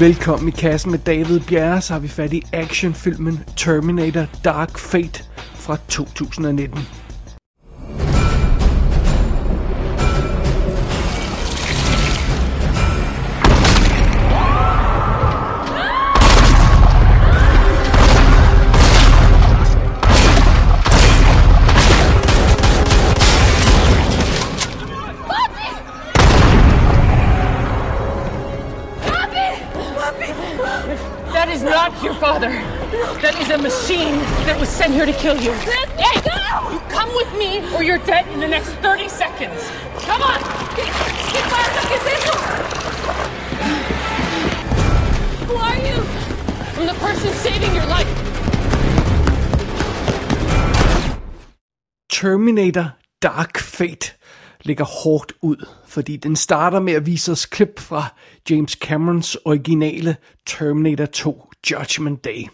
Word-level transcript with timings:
Velkommen 0.00 0.48
i 0.48 0.50
kassen 0.50 0.90
med 0.90 0.98
David 0.98 1.40
Bjerre, 1.40 1.80
så 1.80 1.92
har 1.92 2.00
vi 2.00 2.08
fat 2.08 2.32
i 2.32 2.42
actionfilmen 2.52 3.40
Terminator 3.56 4.26
Dark 4.44 4.78
Fate 4.78 5.24
fra 5.54 5.76
2019. 5.88 6.99
here 35.00 35.14
to 35.14 35.18
kill 35.18 35.40
you. 35.40 35.50
Let 35.50 35.88
hey, 35.98 36.20
go! 36.20 36.72
You 36.72 36.78
come 36.90 37.10
with 37.14 37.32
me 37.38 37.50
or 37.74 37.82
you're 37.82 38.04
dead 38.04 38.26
in 38.34 38.40
the 38.40 38.48
next 38.48 38.68
30 38.82 39.08
seconds. 39.08 39.60
Come 40.04 40.20
on! 40.20 40.40
¿Qué, 40.76 40.84
qué 41.32 41.40
pasa? 41.52 41.80
¿Qué 41.88 41.96
es 42.00 42.06
eso? 42.16 42.32
Who 45.46 45.56
are 45.56 45.78
you? 45.88 45.96
I'm 46.76 46.86
the 46.86 46.94
person 47.00 47.32
saving 47.32 47.74
your 47.74 47.86
life. 47.86 48.08
Terminator 52.10 52.92
Dark 53.22 53.58
Fate 53.58 54.16
ligger 54.62 54.84
hårdt 54.84 55.32
ud, 55.42 55.66
fordi 55.86 56.16
den 56.16 56.36
starter 56.36 56.80
med 56.80 56.92
at 56.92 57.06
vise 57.06 57.32
os 57.32 57.46
klip 57.46 57.80
fra 57.80 58.04
James 58.50 58.72
Camerons 58.72 59.36
originale 59.44 60.16
Terminator 60.46 61.06
2 61.06 61.49
Judgment 61.70 62.24
Day. 62.24 62.46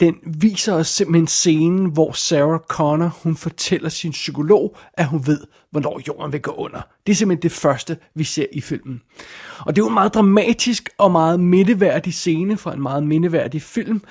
Den 0.00 0.14
viser 0.24 0.72
os 0.72 0.88
simpelthen 0.88 1.26
scenen, 1.26 1.86
hvor 1.86 2.12
Sarah 2.12 2.60
Connor 2.68 3.18
hun 3.22 3.36
fortæller 3.36 3.88
sin 3.88 4.10
psykolog, 4.10 4.76
at 4.94 5.06
hun 5.06 5.26
ved, 5.26 5.40
hvornår 5.70 6.00
jorden 6.08 6.32
vil 6.32 6.42
gå 6.42 6.50
under. 6.50 6.80
Det 7.06 7.12
er 7.12 7.16
simpelthen 7.16 7.42
det 7.42 7.52
første, 7.52 7.96
vi 8.14 8.24
ser 8.24 8.46
i 8.52 8.60
filmen. 8.60 9.02
Og 9.58 9.76
det 9.76 9.82
er 9.82 9.84
jo 9.84 9.88
en 9.88 9.94
meget 9.94 10.14
dramatisk 10.14 10.90
og 10.98 11.12
meget 11.12 11.40
mindeværdig 11.40 12.14
scene 12.14 12.56
fra 12.56 12.74
en 12.74 12.82
meget 12.82 13.02
mindeværdig 13.02 13.62
film. 13.62 14.02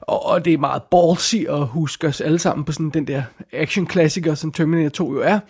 Og, 0.00 0.26
og 0.26 0.44
det 0.44 0.54
er 0.54 0.58
meget 0.58 0.82
ballsy 0.82 1.36
at 1.36 1.66
huske 1.66 2.06
os 2.06 2.20
alle 2.20 2.38
sammen 2.38 2.64
på 2.64 2.72
sådan 2.72 2.90
den 2.90 3.06
der 3.06 3.22
action-klassiker, 3.52 4.34
som 4.34 4.52
Terminator 4.52 4.88
2 4.88 5.12
jo 5.12 5.20
er. 5.20 5.40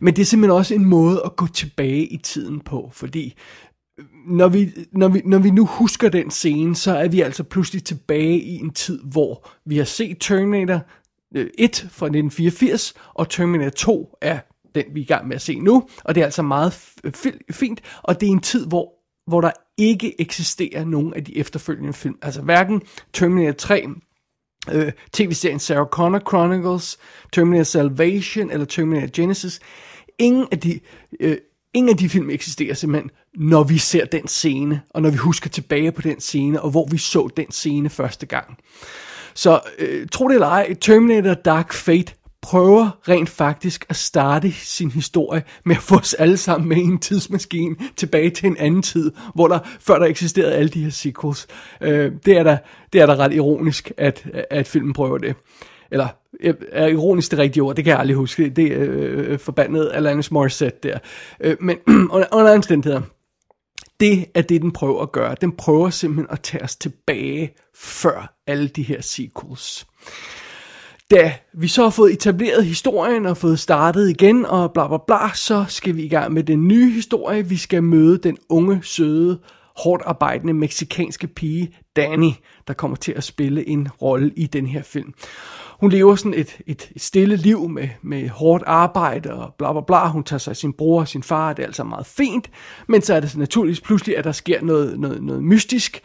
Men 0.00 0.16
det 0.16 0.22
er 0.22 0.26
simpelthen 0.26 0.58
også 0.58 0.74
en 0.74 0.84
måde 0.84 1.22
at 1.24 1.36
gå 1.36 1.46
tilbage 1.46 2.06
i 2.06 2.16
tiden 2.16 2.60
på, 2.60 2.90
fordi 2.92 3.34
når 4.26 4.48
vi, 4.48 4.70
når, 4.92 5.08
vi, 5.08 5.22
når 5.24 5.38
vi 5.38 5.50
nu 5.50 5.66
husker 5.66 6.08
den 6.08 6.30
scene, 6.30 6.76
så 6.76 6.96
er 6.96 7.08
vi 7.08 7.20
altså 7.20 7.44
pludselig 7.44 7.84
tilbage 7.84 8.40
i 8.40 8.56
en 8.56 8.70
tid, 8.70 9.02
hvor 9.04 9.50
vi 9.64 9.76
har 9.76 9.84
set 9.84 10.16
Terminator 10.20 10.80
øh, 11.36 11.46
1 11.58 11.76
fra 11.76 12.06
1984, 12.06 12.94
og 13.14 13.28
Terminator 13.28 13.70
2 13.70 14.16
er 14.20 14.38
den, 14.74 14.84
vi 14.92 15.00
er 15.00 15.04
i 15.04 15.06
gang 15.06 15.28
med 15.28 15.36
at 15.36 15.42
se 15.42 15.60
nu, 15.60 15.88
og 16.04 16.14
det 16.14 16.20
er 16.20 16.24
altså 16.24 16.42
meget 16.42 16.92
øh, 17.04 17.12
fint, 17.50 17.80
og 18.02 18.20
det 18.20 18.26
er 18.26 18.32
en 18.32 18.40
tid, 18.40 18.66
hvor, 18.66 18.92
hvor 19.26 19.40
der 19.40 19.50
ikke 19.78 20.20
eksisterer 20.20 20.84
nogen 20.84 21.14
af 21.14 21.24
de 21.24 21.38
efterfølgende 21.38 21.92
film, 21.92 22.18
altså 22.22 22.42
hverken 22.42 22.82
Terminator 23.12 23.52
3, 23.52 23.86
øh, 24.72 24.92
tv-serien 25.12 25.58
Sarah 25.58 25.86
Connor 25.86 26.18
Chronicles, 26.28 26.98
Terminator 27.32 27.64
Salvation 27.64 28.50
eller 28.50 28.66
Terminator 28.66 29.08
Genesis, 29.12 29.60
ingen 30.18 30.46
af 30.52 30.60
de, 30.60 30.80
øh, 31.20 31.36
ingen 31.74 31.90
af 31.90 31.96
de 31.96 32.08
film 32.08 32.30
eksisterer 32.30 32.74
simpelthen, 32.74 33.10
når 33.34 33.62
vi 33.62 33.78
ser 33.78 34.04
den 34.04 34.28
scene, 34.28 34.82
og 34.90 35.02
når 35.02 35.10
vi 35.10 35.16
husker 35.16 35.50
tilbage 35.50 35.92
på 35.92 36.02
den 36.02 36.20
scene, 36.20 36.62
og 36.62 36.70
hvor 36.70 36.88
vi 36.90 36.98
så 36.98 37.28
den 37.36 37.50
scene 37.50 37.90
første 37.90 38.26
gang. 38.26 38.56
Så 39.34 39.60
øh, 39.78 40.06
tro 40.12 40.28
det 40.28 40.34
eller 40.34 40.46
ej, 40.46 40.74
Terminator 40.74 41.34
Dark 41.34 41.72
Fate 41.72 42.12
prøver 42.42 42.98
rent 43.08 43.28
faktisk 43.28 43.86
at 43.88 43.96
starte 43.96 44.52
sin 44.52 44.90
historie 44.90 45.42
med 45.64 45.76
at 45.76 45.82
få 45.82 45.96
os 45.96 46.14
alle 46.14 46.36
sammen 46.36 46.68
med 46.68 46.76
i 46.76 46.80
en 46.80 46.98
tidsmaskine 46.98 47.76
tilbage 47.96 48.30
til 48.30 48.46
en 48.46 48.56
anden 48.56 48.82
tid, 48.82 49.12
hvor 49.34 49.48
der 49.48 49.58
før 49.80 49.98
der 49.98 50.06
eksisterede 50.06 50.54
alle 50.54 50.68
de 50.68 50.82
her 50.82 50.90
sequels. 50.90 51.46
Øh, 51.80 52.12
det, 52.26 52.38
er 52.38 52.42
da, 52.42 52.58
det 52.92 53.00
er 53.00 53.06
da 53.06 53.14
ret 53.14 53.34
ironisk, 53.34 53.92
at, 53.96 54.26
at 54.50 54.66
filmen 54.66 54.92
prøver 54.92 55.18
det. 55.18 55.34
Eller 55.90 56.08
er 56.72 56.86
ironisk 56.86 57.30
det 57.30 57.38
rigtige 57.38 57.62
ord, 57.62 57.76
det 57.76 57.84
kan 57.84 57.90
jeg 57.90 58.00
aldrig 58.00 58.16
huske. 58.16 58.50
Det 58.50 58.72
er 58.72 58.86
øh, 58.88 59.38
forbandet 59.38 59.90
Alanis 59.94 60.30
Morissette 60.30 60.78
der. 60.82 60.98
Øh, 61.40 61.56
men 61.60 61.76
under, 62.14 62.26
under 62.32 62.54
omstændigheder, 62.54 63.02
det 64.00 64.26
er 64.34 64.42
det, 64.42 64.62
den 64.62 64.72
prøver 64.72 65.02
at 65.02 65.12
gøre. 65.12 65.36
Den 65.40 65.52
prøver 65.52 65.90
simpelthen 65.90 66.26
at 66.30 66.40
tage 66.40 66.62
os 66.62 66.76
tilbage 66.76 67.54
før 67.74 68.34
alle 68.46 68.68
de 68.68 68.82
her 68.82 69.00
sequels. 69.00 69.86
Da 71.10 71.32
vi 71.54 71.68
så 71.68 71.82
har 71.82 71.90
fået 71.90 72.12
etableret 72.12 72.64
historien 72.64 73.26
og 73.26 73.36
fået 73.36 73.58
startet 73.58 74.10
igen 74.10 74.46
og 74.46 74.72
bla 74.72 74.88
bla 74.88 74.96
bla, 75.06 75.34
så 75.34 75.64
skal 75.68 75.96
vi 75.96 76.02
i 76.02 76.08
gang 76.08 76.32
med 76.32 76.42
den 76.42 76.68
nye 76.68 76.90
historie. 76.90 77.48
Vi 77.48 77.56
skal 77.56 77.82
møde 77.82 78.18
den 78.18 78.38
unge, 78.48 78.80
søde, 78.82 79.38
hårdt 79.84 80.02
arbejdende 80.06 80.54
meksikanske 80.54 81.26
pige, 81.26 81.74
Danny, 81.96 82.30
der 82.68 82.74
kommer 82.74 82.96
til 82.96 83.12
at 83.12 83.24
spille 83.24 83.68
en 83.68 83.88
rolle 84.02 84.32
i 84.36 84.46
den 84.46 84.66
her 84.66 84.82
film. 84.82 85.14
Hun 85.80 85.90
lever 85.90 86.14
sådan 86.14 86.34
et, 86.34 86.58
et, 86.66 86.90
et 86.96 87.02
stille 87.02 87.36
liv 87.36 87.68
med, 87.68 87.88
med 88.02 88.28
hårdt 88.28 88.64
arbejde 88.66 89.32
og 89.32 89.54
bla 89.58 89.72
bla 89.72 89.80
bla. 89.80 90.08
Hun 90.08 90.24
tager 90.24 90.38
sig 90.38 90.50
af 90.50 90.56
sin 90.56 90.72
bror 90.72 91.00
og 91.00 91.08
sin 91.08 91.22
far, 91.22 91.52
det 91.52 91.62
er 91.62 91.66
altså 91.66 91.84
meget 91.84 92.06
fint. 92.06 92.50
Men 92.88 93.02
så 93.02 93.14
er 93.14 93.20
det 93.20 93.30
så 93.30 93.38
naturligvis 93.38 93.80
pludselig, 93.80 94.16
at 94.16 94.24
der 94.24 94.32
sker 94.32 94.62
noget, 94.62 95.00
noget, 95.00 95.22
noget 95.22 95.44
mystisk. 95.44 96.02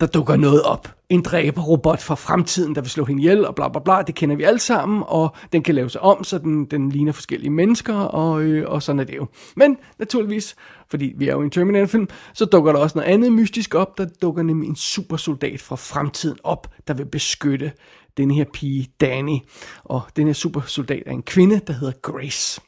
Der 0.00 0.06
dukker 0.06 0.36
noget 0.36 0.62
op. 0.62 0.94
En 1.08 1.22
dræberrobot 1.22 2.02
fra 2.02 2.14
fremtiden, 2.14 2.74
der 2.74 2.80
vil 2.80 2.90
slå 2.90 3.04
hende 3.04 3.22
ihjel 3.22 3.46
og 3.46 3.54
bla 3.54 3.68
bla 3.68 3.80
bla. 3.80 4.02
Det 4.02 4.14
kender 4.14 4.36
vi 4.36 4.42
alle 4.42 4.58
sammen, 4.58 5.02
og 5.06 5.36
den 5.52 5.62
kan 5.62 5.74
lave 5.74 5.90
sig 5.90 6.00
om, 6.00 6.24
så 6.24 6.38
den, 6.38 6.64
den 6.64 6.90
ligner 6.90 7.12
forskellige 7.12 7.50
mennesker, 7.50 7.94
og, 7.94 8.42
øh, 8.42 8.70
og 8.70 8.82
sådan 8.82 9.00
er 9.00 9.04
det 9.04 9.16
jo. 9.16 9.26
Men 9.56 9.76
naturligvis, 9.98 10.56
fordi 10.90 11.12
vi 11.16 11.28
er 11.28 11.32
jo 11.32 11.40
i 11.40 11.44
en 11.44 11.50
Terminator-film, 11.50 12.08
så 12.34 12.44
dukker 12.44 12.72
der 12.72 12.78
også 12.78 12.98
noget 12.98 13.10
andet 13.10 13.32
mystisk 13.32 13.74
op. 13.74 13.98
Der 13.98 14.06
dukker 14.22 14.42
nemlig 14.42 14.68
en 14.68 14.76
supersoldat 14.76 15.60
fra 15.60 15.76
fremtiden 15.76 16.38
op, 16.44 16.68
der 16.88 16.94
vil 16.94 17.06
beskytte 17.06 17.72
den 18.16 18.30
her 18.30 18.44
pige, 18.52 18.88
Danny. 19.00 19.38
Og 19.84 20.02
den 20.16 20.26
her 20.26 20.34
supersoldat 20.34 21.02
er 21.06 21.12
en 21.12 21.22
kvinde, 21.22 21.60
der 21.66 21.72
hedder 21.72 21.94
Grace. 22.02 22.60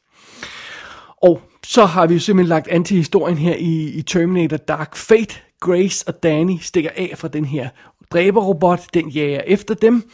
Og 1.23 1.41
så 1.67 1.85
har 1.85 2.07
vi 2.07 2.15
jo 2.15 2.21
simpelthen 2.21 2.49
lagt 2.49 2.69
an 2.69 2.85
til 2.85 2.97
historien 2.97 3.39
her 3.39 3.55
i, 3.55 3.89
i 3.89 4.03
Terminator 4.03 4.57
Dark 4.57 4.97
Fate. 4.97 5.35
Grace 5.61 6.09
og 6.09 6.23
Danny 6.23 6.59
stikker 6.61 6.91
af 6.97 7.15
fra 7.17 7.29
den 7.29 7.45
her 7.45 7.69
dræberrobot, 8.13 8.81
den 8.95 9.09
jager 9.09 9.41
efter 9.47 9.75
dem. 9.75 10.11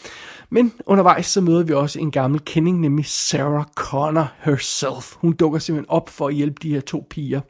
Men 0.51 0.73
undervejs 0.87 1.27
så 1.27 1.41
møder 1.41 1.63
vi 1.63 1.73
også 1.73 1.99
en 2.01 2.11
gammel 2.11 2.41
kending, 2.41 2.81
nemlig 2.81 3.07
Sarah 3.07 3.65
Connor 3.75 4.33
herself. 4.39 5.15
Hun 5.15 5.33
dukker 5.33 5.59
simpelthen 5.59 5.91
op 5.91 6.09
for 6.09 6.29
at 6.29 6.35
hjælpe 6.35 6.57
de 6.63 6.75
her 6.75 6.81
to 6.81 7.07
piger. 7.11 7.41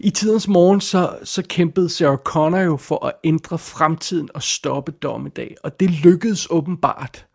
I 0.00 0.10
tidens 0.10 0.48
morgen 0.48 0.80
så, 0.80 1.16
så 1.24 1.42
kæmpede 1.48 1.88
Sarah 1.88 2.18
Connor 2.18 2.60
jo 2.60 2.76
for 2.76 3.06
at 3.06 3.12
ændre 3.24 3.58
fremtiden 3.58 4.28
og 4.34 4.42
stoppe 4.42 4.92
dommedag, 4.92 5.54
og 5.64 5.80
det 5.80 5.90
lykkedes 5.90 6.46
åbenbart. 6.50 7.26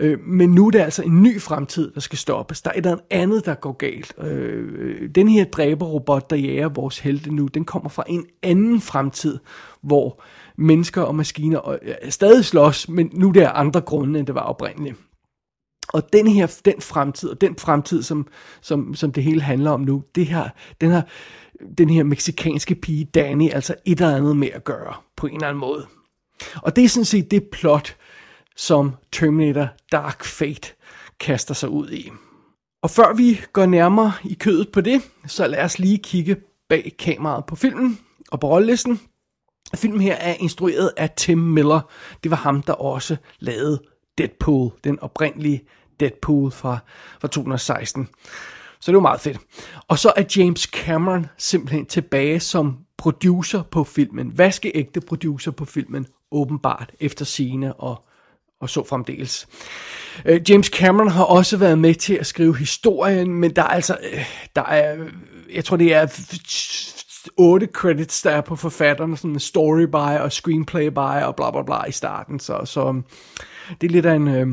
Øh, 0.00 0.20
men 0.20 0.50
nu 0.50 0.66
er 0.66 0.70
det 0.70 0.78
altså 0.78 1.02
en 1.02 1.22
ny 1.22 1.40
fremtid, 1.40 1.90
der 1.94 2.00
skal 2.00 2.18
stoppes. 2.18 2.62
Der 2.62 2.70
er 2.74 2.80
der 2.80 2.96
andet, 3.10 3.46
der 3.46 3.54
går 3.54 3.72
galt. 3.72 4.14
Øh, 4.18 4.68
øh, 4.78 5.10
den 5.14 5.28
her 5.28 5.44
dræberrobot, 5.44 6.30
der 6.30 6.36
jager 6.36 6.68
vores 6.68 6.98
helte 6.98 7.34
nu, 7.34 7.46
den 7.46 7.64
kommer 7.64 7.88
fra 7.88 8.04
en 8.06 8.26
anden 8.42 8.80
fremtid, 8.80 9.38
hvor 9.82 10.22
mennesker 10.56 11.02
og 11.02 11.14
maskiner 11.14 11.78
stadig 12.08 12.44
slås, 12.44 12.88
men 12.88 13.10
nu 13.12 13.28
er 13.28 13.32
det 13.32 13.50
andre 13.54 13.80
grunde, 13.80 14.18
end 14.18 14.26
det 14.26 14.34
var 14.34 14.40
oprindeligt. 14.40 14.96
Og 15.88 16.12
den 16.12 16.26
her, 16.26 16.60
den 16.64 16.80
fremtid, 16.80 17.28
og 17.28 17.40
den 17.40 17.56
fremtid, 17.56 18.02
som, 18.02 18.26
som, 18.60 18.94
som 18.94 19.12
det 19.12 19.24
hele 19.24 19.40
handler 19.40 19.70
om 19.70 19.80
nu, 19.80 20.02
det 20.14 20.26
her, 20.26 20.48
den 20.80 20.90
her, 20.90 21.02
den 21.78 21.90
her 21.90 22.02
meksikanske 22.04 22.74
pige 22.74 23.04
Danny 23.04 23.50
altså 23.52 23.74
et 23.84 24.00
eller 24.00 24.16
andet 24.16 24.36
med 24.36 24.48
at 24.54 24.64
gøre, 24.64 24.94
på 25.16 25.26
en 25.26 25.34
eller 25.34 25.48
anden 25.48 25.60
måde. 25.60 25.86
Og 26.56 26.76
det 26.76 26.84
er 26.84 26.88
sådan 26.88 27.04
set 27.04 27.30
det 27.30 27.48
plot, 27.52 27.96
som 28.60 28.94
Terminator 29.12 29.68
Dark 29.92 30.24
Fate 30.24 30.72
kaster 31.20 31.54
sig 31.54 31.68
ud 31.68 31.90
i. 31.90 32.10
Og 32.82 32.90
før 32.90 33.14
vi 33.14 33.40
går 33.52 33.66
nærmere 33.66 34.12
i 34.24 34.34
kødet 34.34 34.72
på 34.72 34.80
det, 34.80 35.02
så 35.26 35.46
lad 35.46 35.64
os 35.64 35.78
lige 35.78 35.98
kigge 35.98 36.36
bag 36.68 36.92
kameraet 36.98 37.46
på 37.46 37.56
filmen 37.56 37.98
og 38.30 38.40
på 38.40 38.48
rollelisten. 38.48 39.00
Filmen 39.74 40.00
her 40.00 40.14
er 40.14 40.34
instrueret 40.34 40.90
af 40.96 41.10
Tim 41.10 41.38
Miller. 41.38 41.80
Det 42.22 42.30
var 42.30 42.36
ham, 42.36 42.62
der 42.62 42.72
også 42.72 43.16
lavede 43.38 43.82
Deadpool, 44.18 44.72
den 44.84 45.00
oprindelige 45.00 45.62
Deadpool 46.00 46.50
fra, 46.50 46.78
fra 47.20 47.28
2016. 47.28 48.08
Så 48.80 48.92
det 48.92 48.94
var 48.94 49.00
meget 49.00 49.20
fedt. 49.20 49.38
Og 49.88 49.98
så 49.98 50.12
er 50.16 50.24
James 50.36 50.62
Cameron 50.62 51.26
simpelthen 51.38 51.86
tilbage 51.86 52.40
som 52.40 52.78
producer 52.98 53.62
på 53.62 53.84
filmen. 53.84 54.38
Vaskeægte 54.38 55.00
producer 55.00 55.50
på 55.50 55.64
filmen, 55.64 56.06
åbenbart, 56.30 56.92
efter 57.00 57.24
sine 57.24 57.74
og, 57.74 58.04
og 58.60 58.70
så 58.70 58.84
fremdeles. 58.84 59.48
Øh, 60.24 60.50
James 60.50 60.66
Cameron 60.66 61.10
har 61.10 61.24
også 61.24 61.56
været 61.56 61.78
med 61.78 61.94
til 61.94 62.14
at 62.14 62.26
skrive 62.26 62.56
historien, 62.56 63.34
men 63.34 63.56
der 63.56 63.62
er 63.62 63.66
altså, 63.66 63.96
øh, 64.12 64.24
der 64.56 64.62
er, 64.62 64.96
jeg 65.54 65.64
tror 65.64 65.76
det 65.76 65.94
er 65.94 66.06
otte 67.36 67.68
credits, 67.72 68.22
der 68.22 68.30
er 68.30 68.40
på 68.40 68.56
forfatterne, 68.56 69.16
sådan 69.16 69.30
en 69.30 69.40
story 69.40 69.82
by 69.82 70.20
og 70.20 70.32
screenplay 70.32 70.86
by 70.86 71.22
og 71.24 71.36
bla 71.36 71.50
bla 71.50 71.62
bla 71.62 71.84
i 71.84 71.92
starten, 71.92 72.40
så, 72.40 72.64
så 72.64 73.02
det 73.80 73.86
er 73.86 73.92
lidt 73.92 74.06
af 74.06 74.14
en... 74.14 74.28
Øh, 74.28 74.48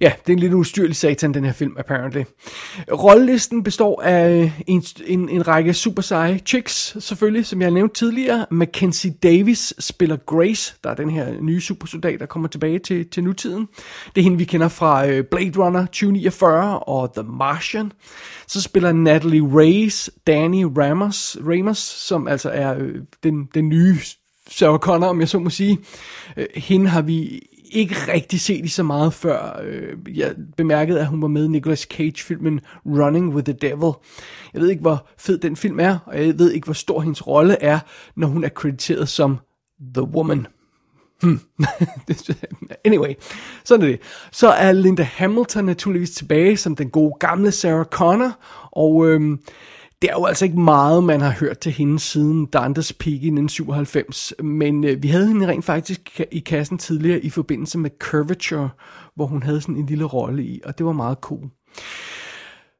Ja, 0.00 0.12
det 0.26 0.32
er 0.32 0.36
en 0.36 0.38
lidt 0.38 0.52
ustyrlig 0.52 0.96
satan, 0.96 1.34
den 1.34 1.44
her 1.44 1.52
film, 1.52 1.76
apparently. 1.78 2.22
Rollelisten 2.92 3.62
består 3.62 4.02
af 4.02 4.42
øh, 4.42 4.60
en, 4.66 4.84
en, 5.06 5.28
en 5.28 5.48
række 5.48 5.74
super 5.74 6.02
seje 6.02 6.40
chicks, 6.46 6.96
selvfølgelig, 7.04 7.46
som 7.46 7.62
jeg 7.62 7.70
nævnte 7.70 7.94
tidligere. 7.94 8.46
Mackenzie 8.50 9.10
Davis 9.22 9.74
spiller 9.78 10.16
Grace, 10.16 10.74
der 10.84 10.90
er 10.90 10.94
den 10.94 11.10
her 11.10 11.40
nye 11.40 11.60
supersoldat, 11.60 12.20
der 12.20 12.26
kommer 12.26 12.48
tilbage 12.48 12.78
til, 12.78 13.10
til 13.10 13.24
nutiden. 13.24 13.68
Det 14.14 14.20
er 14.20 14.22
hende, 14.22 14.38
vi 14.38 14.44
kender 14.44 14.68
fra 14.68 15.06
øh, 15.06 15.24
Blade 15.24 15.58
Runner 15.58 15.86
2049 15.86 16.78
og 16.78 17.14
The 17.14 17.22
Martian. 17.22 17.92
Så 18.48 18.62
spiller 18.62 18.92
Natalie 18.92 19.42
Reyes 19.42 20.10
Danny 20.26 20.64
Ramos, 20.78 21.38
Ramos 21.40 21.78
som 21.78 22.28
altså 22.28 22.50
er 22.50 22.74
øh, 22.78 22.94
den, 23.22 23.48
den 23.54 23.68
nye 23.68 23.96
Sarah 24.50 24.78
Connor, 24.78 25.06
om 25.06 25.20
jeg 25.20 25.28
så 25.28 25.38
må 25.38 25.50
sige. 25.50 25.78
Øh, 26.36 26.46
hende 26.54 26.88
har 26.88 27.02
vi 27.02 27.42
ikke 27.76 27.94
rigtig 28.12 28.40
set 28.40 28.64
i 28.64 28.68
så 28.68 28.82
meget 28.82 29.14
før. 29.14 29.60
Øh, 29.62 30.18
jeg 30.18 30.34
bemærkede, 30.56 31.00
at 31.00 31.06
hun 31.06 31.22
var 31.22 31.28
med 31.28 31.44
i 31.44 31.48
Nicolas 31.48 31.80
Cage-filmen 31.80 32.60
Running 32.86 33.34
with 33.34 33.44
the 33.44 33.52
Devil. 33.52 33.92
Jeg 34.54 34.62
ved 34.62 34.68
ikke, 34.70 34.80
hvor 34.80 35.06
fed 35.18 35.38
den 35.38 35.56
film 35.56 35.80
er, 35.80 35.98
og 36.06 36.26
jeg 36.26 36.38
ved 36.38 36.52
ikke, 36.52 36.64
hvor 36.64 36.74
stor 36.74 37.00
hendes 37.00 37.26
rolle 37.26 37.62
er, 37.62 37.78
når 38.16 38.26
hun 38.28 38.44
er 38.44 38.48
krediteret 38.48 39.08
som 39.08 39.38
The 39.94 40.02
Woman. 40.02 40.46
Hmm. 41.22 41.40
anyway, 42.84 43.14
sådan 43.64 43.86
er 43.86 43.90
det. 43.90 44.00
Så 44.32 44.48
er 44.48 44.72
Linda 44.72 45.02
Hamilton 45.02 45.64
naturligvis 45.64 46.10
tilbage 46.10 46.56
som 46.56 46.76
den 46.76 46.90
gode 46.90 47.14
gamle 47.20 47.52
Sarah 47.52 47.84
Connor, 47.84 48.38
og 48.72 49.06
øhm, 49.06 49.40
det 50.02 50.10
er 50.10 50.14
jo 50.14 50.24
altså 50.24 50.44
ikke 50.44 50.60
meget, 50.60 51.04
man 51.04 51.20
har 51.20 51.30
hørt 51.30 51.58
til 51.58 51.72
hende 51.72 51.98
siden 51.98 52.46
Dantes 52.46 52.92
Peak 52.92 53.12
i 53.12 53.32
1997, 53.32 54.32
men 54.42 54.84
øh, 54.84 55.02
vi 55.02 55.08
havde 55.08 55.28
hende 55.28 55.46
rent 55.46 55.64
faktisk 55.64 56.20
i 56.32 56.38
kassen 56.38 56.78
tidligere 56.78 57.20
i 57.20 57.30
forbindelse 57.30 57.78
med 57.78 57.90
Curvature, 57.98 58.70
hvor 59.14 59.26
hun 59.26 59.42
havde 59.42 59.60
sådan 59.60 59.76
en 59.76 59.86
lille 59.86 60.04
rolle 60.04 60.44
i, 60.44 60.60
og 60.64 60.78
det 60.78 60.86
var 60.86 60.92
meget 60.92 61.18
cool. 61.20 61.50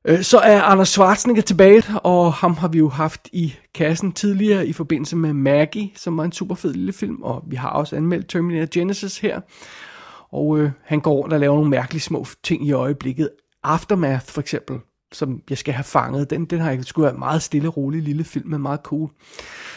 Øh, 0.05 0.23
så 0.23 0.39
er 0.39 0.63
Anders 0.63 0.89
Schwarzenegger 0.89 1.43
tilbage, 1.43 1.83
og 2.05 2.33
ham 2.33 2.55
har 2.55 2.69
vi 2.69 2.79
jo 2.79 2.89
haft 2.89 3.29
i 3.33 3.55
kassen 3.75 4.12
tidligere 4.12 4.67
i 4.67 4.73
forbindelse 4.73 5.17
med 5.17 5.33
Maggie, 5.33 5.91
som 5.95 6.17
var 6.17 6.25
en 6.25 6.33
super 6.33 6.55
fed 6.55 6.75
lille 6.75 6.93
film, 6.93 7.23
og 7.23 7.45
vi 7.47 7.57
har 7.57 7.71
også 7.71 7.97
anmeldt 7.97 8.29
Terminator 8.29 8.69
Genesis 8.75 9.19
her. 9.19 9.41
Og 10.33 10.59
øh, 10.59 10.71
han 10.85 11.01
går 11.01 11.15
rundt 11.15 11.35
og 11.35 11.41
laver 11.41 11.55
nogle 11.55 11.71
mærkelige 11.71 12.03
små 12.03 12.27
ting 12.45 12.67
i 12.67 12.73
øjeblikket. 12.73 13.31
Aftermath 13.62 14.27
for 14.27 14.41
eksempel, 14.41 14.77
som 15.12 15.41
jeg 15.50 15.58
skal 15.58 15.75
have 15.75 15.85
fanget. 15.85 16.31
Den, 16.31 16.44
den 16.44 16.61
har 16.61 16.70
jeg 16.70 16.85
skulle 16.85 17.06
være 17.06 17.19
meget 17.19 17.43
stille 17.43 17.69
og 17.69 17.76
rolig 17.76 18.03
lille 18.03 18.25
film, 18.25 18.50
men 18.50 18.62
meget 18.62 18.81
cool. 18.82 19.11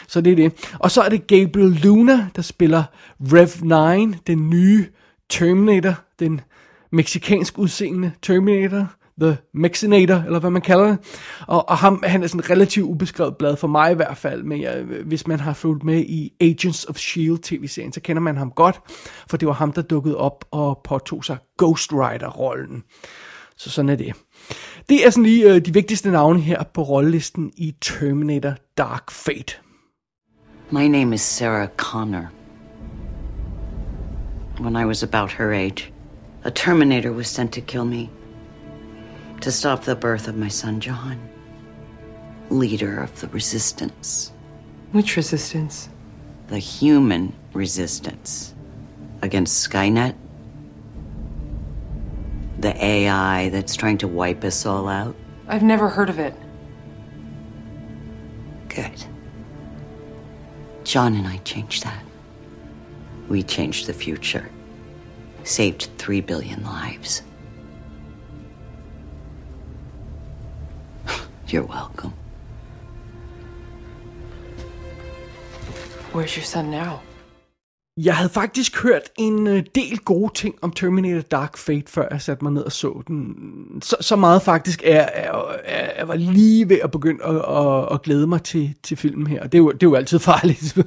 Så 0.08 0.20
det 0.20 0.32
er 0.32 0.36
det. 0.36 0.70
Og 0.78 0.90
så 0.90 1.02
er 1.02 1.08
det 1.08 1.26
Gabriel 1.26 1.80
Luna, 1.82 2.28
der 2.36 2.42
spiller 2.42 2.84
Rev 3.20 3.48
9, 4.08 4.16
den 4.26 4.50
nye 4.50 4.86
Terminator, 5.28 5.94
den 6.18 6.40
meksikansk 6.92 7.58
udseende 7.58 8.12
Terminator, 8.22 8.86
The 9.20 9.36
Mexinator, 9.54 10.22
eller 10.26 10.38
hvad 10.38 10.50
man 10.50 10.62
kalder 10.62 10.86
det. 10.86 10.98
Og, 11.46 11.68
og 11.68 11.78
ham, 11.78 12.02
han 12.06 12.22
er 12.22 12.26
sådan 12.26 12.44
en 12.44 12.50
relativt 12.50 12.86
ubeskrevet 12.86 13.36
blad, 13.36 13.56
for 13.56 13.68
mig 13.68 13.92
i 13.92 13.94
hvert 13.94 14.16
fald, 14.16 14.42
men 14.42 14.62
jeg, 14.62 14.82
hvis 15.04 15.26
man 15.26 15.40
har 15.40 15.52
fulgt 15.52 15.84
med 15.84 15.98
i 15.98 16.32
Agents 16.40 16.84
of 16.84 16.96
S.H.I.E.L.D. 16.96 17.38
tv-serien, 17.42 17.92
så 17.92 18.00
kender 18.00 18.22
man 18.22 18.36
ham 18.36 18.50
godt, 18.50 18.80
for 19.30 19.36
det 19.36 19.48
var 19.48 19.54
ham, 19.54 19.72
der 19.72 19.82
dukkede 19.82 20.16
op 20.16 20.44
og 20.50 20.80
påtog 20.84 21.24
sig 21.24 21.36
Ghost 21.58 21.92
Rider-rollen. 21.92 22.82
Så 23.56 23.70
sådan 23.70 23.88
er 23.88 23.96
det. 23.96 24.12
Det 24.88 25.06
er 25.06 25.10
sådan 25.10 25.22
lige 25.22 25.54
øh, 25.54 25.60
de 25.60 25.74
vigtigste 25.74 26.10
navne 26.10 26.40
her 26.40 26.62
på 26.62 26.82
rollelisten 26.82 27.52
i 27.56 27.74
Terminator 27.80 28.54
Dark 28.78 29.10
Fate. 29.10 29.56
My 30.70 30.88
name 30.88 31.14
is 31.14 31.20
Sarah 31.20 31.68
Connor. 31.76 32.26
When 34.60 34.76
I 34.76 34.84
was 34.84 35.02
about 35.02 35.32
her 35.32 35.52
age, 35.52 35.92
a 36.44 36.50
Terminator 36.50 37.12
was 37.12 37.26
sent 37.26 37.52
to 37.52 37.60
kill 37.60 37.84
me. 37.84 38.08
To 39.40 39.50
stop 39.50 39.82
the 39.82 39.94
birth 39.94 40.28
of 40.28 40.36
my 40.36 40.48
son, 40.48 40.80
John. 40.80 41.18
Leader 42.50 43.02
of 43.02 43.20
the 43.20 43.28
resistance. 43.34 44.32
Which 44.92 45.16
resistance? 45.16 45.88
The 46.48 46.58
human 46.58 47.32
resistance. 47.54 48.54
Against 49.22 49.70
Skynet 49.70 50.14
The 52.60 52.84
AI 52.84 53.48
that's 53.48 53.74
trying 53.74 53.96
to 53.98 54.08
wipe 54.08 54.44
us 54.44 54.66
all 54.66 54.86
out? 54.86 55.16
I've 55.48 55.62
never 55.62 55.88
heard 55.88 56.10
of 56.10 56.18
it. 56.18 56.34
Good. 58.68 59.02
John 60.84 61.14
and 61.14 61.26
I 61.26 61.38
changed 61.38 61.84
that. 61.84 62.04
We 63.28 63.42
changed 63.42 63.86
the 63.86 63.94
future. 63.94 64.50
Saved 65.42 65.88
three 65.96 66.20
billion 66.20 66.62
lives. 66.62 67.22
You're 71.48 71.64
welcome. 71.64 72.12
Where's 76.12 76.36
your 76.36 76.44
son 76.44 76.70
now? 76.70 77.00
Jeg 78.04 78.16
havde 78.16 78.30
faktisk 78.30 78.82
hørt 78.82 79.02
en 79.18 79.46
øh, 79.46 79.62
del 79.74 79.98
gode 79.98 80.32
ting 80.34 80.54
om 80.62 80.72
Terminator 80.72 81.20
Dark 81.20 81.56
Fate, 81.56 81.84
før 81.86 82.08
jeg 82.10 82.20
satte 82.20 82.44
mig 82.44 82.52
ned 82.52 82.62
og 82.62 82.72
så 82.72 83.02
den. 83.08 83.34
Så, 83.82 83.96
så 84.00 84.16
meget 84.16 84.42
faktisk, 84.42 84.82
er, 84.84 85.00
er, 85.00 85.32
jeg 85.98 86.08
var 86.08 86.14
lige 86.14 86.68
ved 86.68 86.78
at 86.84 86.90
begynde 86.90 87.24
at, 87.24 87.36
at, 87.36 87.88
at 87.92 88.02
glæde 88.02 88.26
mig 88.26 88.42
til, 88.42 88.74
til 88.82 88.96
filmen 88.96 89.26
her. 89.26 89.42
Det 89.42 89.54
er, 89.54 89.58
jo, 89.58 89.70
det 89.70 89.82
er 89.82 89.86
jo 89.86 89.94
altid 89.94 90.18
farligt. 90.30 90.78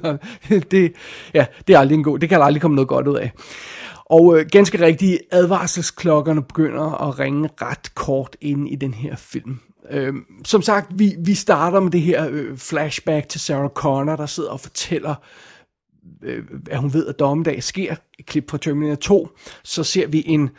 det, 0.70 0.92
ja, 1.34 1.46
det 1.66 1.74
er 1.74 1.78
aldrig 1.78 1.96
en 1.96 2.04
god, 2.04 2.18
det 2.18 2.28
kan 2.28 2.42
aldrig 2.42 2.62
komme 2.62 2.74
noget 2.74 2.88
godt 2.88 3.08
ud 3.08 3.16
af. 3.16 3.32
Og 4.04 4.38
øh, 4.38 4.46
ganske 4.52 4.80
rigtigt, 4.80 5.20
advarselsklokkerne 5.30 6.42
begynder 6.42 7.08
at 7.08 7.18
ringe 7.18 7.48
ret 7.62 7.94
kort 7.94 8.36
ind 8.40 8.68
i 8.68 8.76
den 8.76 8.94
her 8.94 9.16
film. 9.16 9.58
Øh, 9.90 10.14
som 10.44 10.62
sagt, 10.62 10.86
vi, 10.98 11.14
vi 11.18 11.34
starter 11.34 11.80
med 11.80 11.90
det 11.90 12.00
her 12.00 12.28
øh, 12.30 12.56
flashback 12.56 13.28
til 13.28 13.40
Sarah 13.40 13.70
Connor, 13.70 14.16
der 14.16 14.26
sidder 14.26 14.50
og 14.50 14.60
fortæller 14.60 15.10
øh, 15.10 15.53
Øh, 16.22 16.44
at 16.70 16.78
hun 16.78 16.92
ved, 16.92 17.06
at 17.06 17.18
dommedag 17.18 17.62
sker, 17.62 17.96
et 18.18 18.26
klip 18.26 18.50
fra 18.50 18.58
Terminator 18.58 18.94
2, 18.94 19.28
så 19.64 19.84
ser 19.84 20.06
vi 20.06 20.22
en 20.26 20.50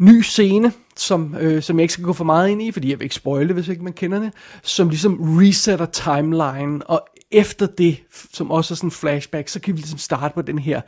ny 0.00 0.20
scene, 0.20 0.72
som, 0.96 1.36
øh, 1.40 1.62
som 1.62 1.78
jeg 1.78 1.82
ikke 1.82 1.92
skal 1.92 2.04
gå 2.04 2.12
for 2.12 2.24
meget 2.24 2.48
ind 2.48 2.62
i, 2.62 2.72
fordi 2.72 2.90
jeg 2.90 2.98
vil 2.98 3.04
ikke 3.04 3.14
spoile 3.14 3.54
hvis 3.54 3.68
ikke 3.68 3.84
man 3.84 3.92
kender 3.92 4.20
det, 4.20 4.32
som 4.62 4.88
ligesom 4.88 5.18
resetter 5.20 5.86
timeline, 5.86 6.86
og 6.86 7.06
efter 7.30 7.66
det, 7.66 8.02
som 8.32 8.50
også 8.50 8.74
er 8.74 8.76
sådan 8.76 8.86
en 8.86 8.90
flashback, 8.90 9.48
så 9.48 9.60
kan 9.60 9.74
vi 9.74 9.78
ligesom 9.78 9.98
starte 9.98 10.34
på 10.34 10.42
den 10.42 10.58
her 10.58 10.80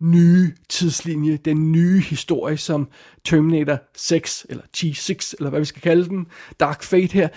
nye 0.00 0.52
tidslinje, 0.68 1.36
den 1.36 1.72
nye 1.72 2.00
historie, 2.00 2.56
som 2.56 2.88
Terminator 3.24 3.78
6, 3.96 4.46
eller 4.48 4.64
T6, 4.76 5.34
eller 5.38 5.50
hvad 5.50 5.60
vi 5.60 5.64
skal 5.64 5.82
kalde 5.82 6.08
den, 6.08 6.26
Dark 6.60 6.82
Fate 6.82 7.12
her. 7.12 7.28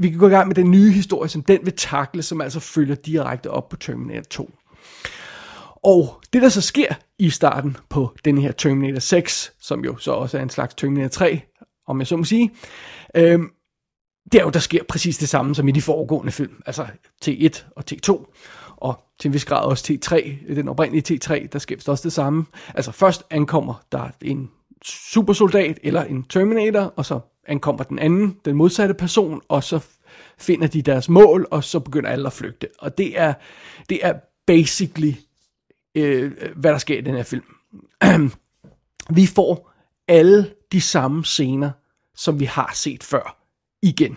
Vi 0.00 0.10
kan 0.10 0.18
gå 0.18 0.26
i 0.26 0.30
gang 0.30 0.48
med 0.48 0.54
den 0.54 0.70
nye 0.70 0.92
historie, 0.92 1.28
som 1.28 1.42
den 1.42 1.60
vil 1.62 1.72
takle, 1.76 2.22
som 2.22 2.40
altså 2.40 2.60
følger 2.60 2.94
direkte 2.94 3.50
op 3.50 3.68
på 3.68 3.76
Terminator 3.76 4.22
2. 4.22 4.50
Og 5.84 6.20
det 6.32 6.42
der 6.42 6.48
så 6.48 6.60
sker 6.60 6.94
i 7.18 7.30
starten 7.30 7.76
på 7.88 8.16
den 8.24 8.38
her 8.38 8.52
Terminator 8.52 8.98
6, 8.98 9.52
som 9.60 9.84
jo 9.84 9.96
så 9.96 10.12
også 10.12 10.38
er 10.38 10.42
en 10.42 10.50
slags 10.50 10.74
Terminator 10.74 11.08
3, 11.08 11.40
om 11.86 11.98
jeg 11.98 12.06
så 12.06 12.16
må 12.16 12.24
sige, 12.24 12.50
øh, 13.16 13.40
det 14.32 14.40
er 14.40 14.44
jo, 14.44 14.50
der 14.50 14.58
sker 14.58 14.84
præcis 14.88 15.18
det 15.18 15.28
samme 15.28 15.54
som 15.54 15.68
i 15.68 15.72
de 15.72 15.82
foregående 15.82 16.32
film, 16.32 16.62
altså 16.66 16.86
T1 17.24 17.64
og 17.76 17.84
T2, 17.92 18.32
og 18.76 19.00
til 19.20 19.28
en 19.28 19.34
vis 19.34 19.44
grad 19.44 19.64
også 19.64 19.92
T3, 19.92 20.54
den 20.54 20.68
oprindelige 20.68 21.18
T3, 21.18 21.46
der 21.52 21.58
sker 21.58 21.76
også 21.86 22.02
det 22.04 22.12
samme. 22.12 22.44
Altså 22.74 22.92
først 22.92 23.22
ankommer 23.30 23.82
der 23.92 24.08
en 24.22 24.50
supersoldat 24.84 25.78
eller 25.82 26.04
en 26.04 26.22
Terminator, 26.22 26.92
og 26.96 27.04
så 27.04 27.20
ankommer 27.46 27.84
den 27.84 27.98
anden, 27.98 28.36
den 28.44 28.56
modsatte 28.56 28.94
person, 28.94 29.40
og 29.48 29.64
så 29.64 29.84
finder 30.38 30.66
de 30.66 30.82
deres 30.82 31.08
mål, 31.08 31.46
og 31.50 31.64
så 31.64 31.80
begynder 31.80 32.10
alle 32.10 32.26
at 32.26 32.32
flygte. 32.32 32.68
Og 32.78 32.98
det 32.98 33.20
er, 33.20 33.34
det 33.88 33.98
er 34.02 34.14
basically 34.46 35.12
øh, 35.94 36.32
hvad 36.56 36.72
der 36.72 36.78
sker 36.78 36.98
i 36.98 37.00
den 37.00 37.14
her 37.14 37.22
film. 37.22 37.44
vi 39.18 39.26
får 39.26 39.72
alle 40.08 40.54
de 40.72 40.80
samme 40.80 41.24
scener, 41.24 41.70
som 42.16 42.40
vi 42.40 42.44
har 42.44 42.70
set 42.74 43.02
før, 43.02 43.36
igen. 43.82 44.16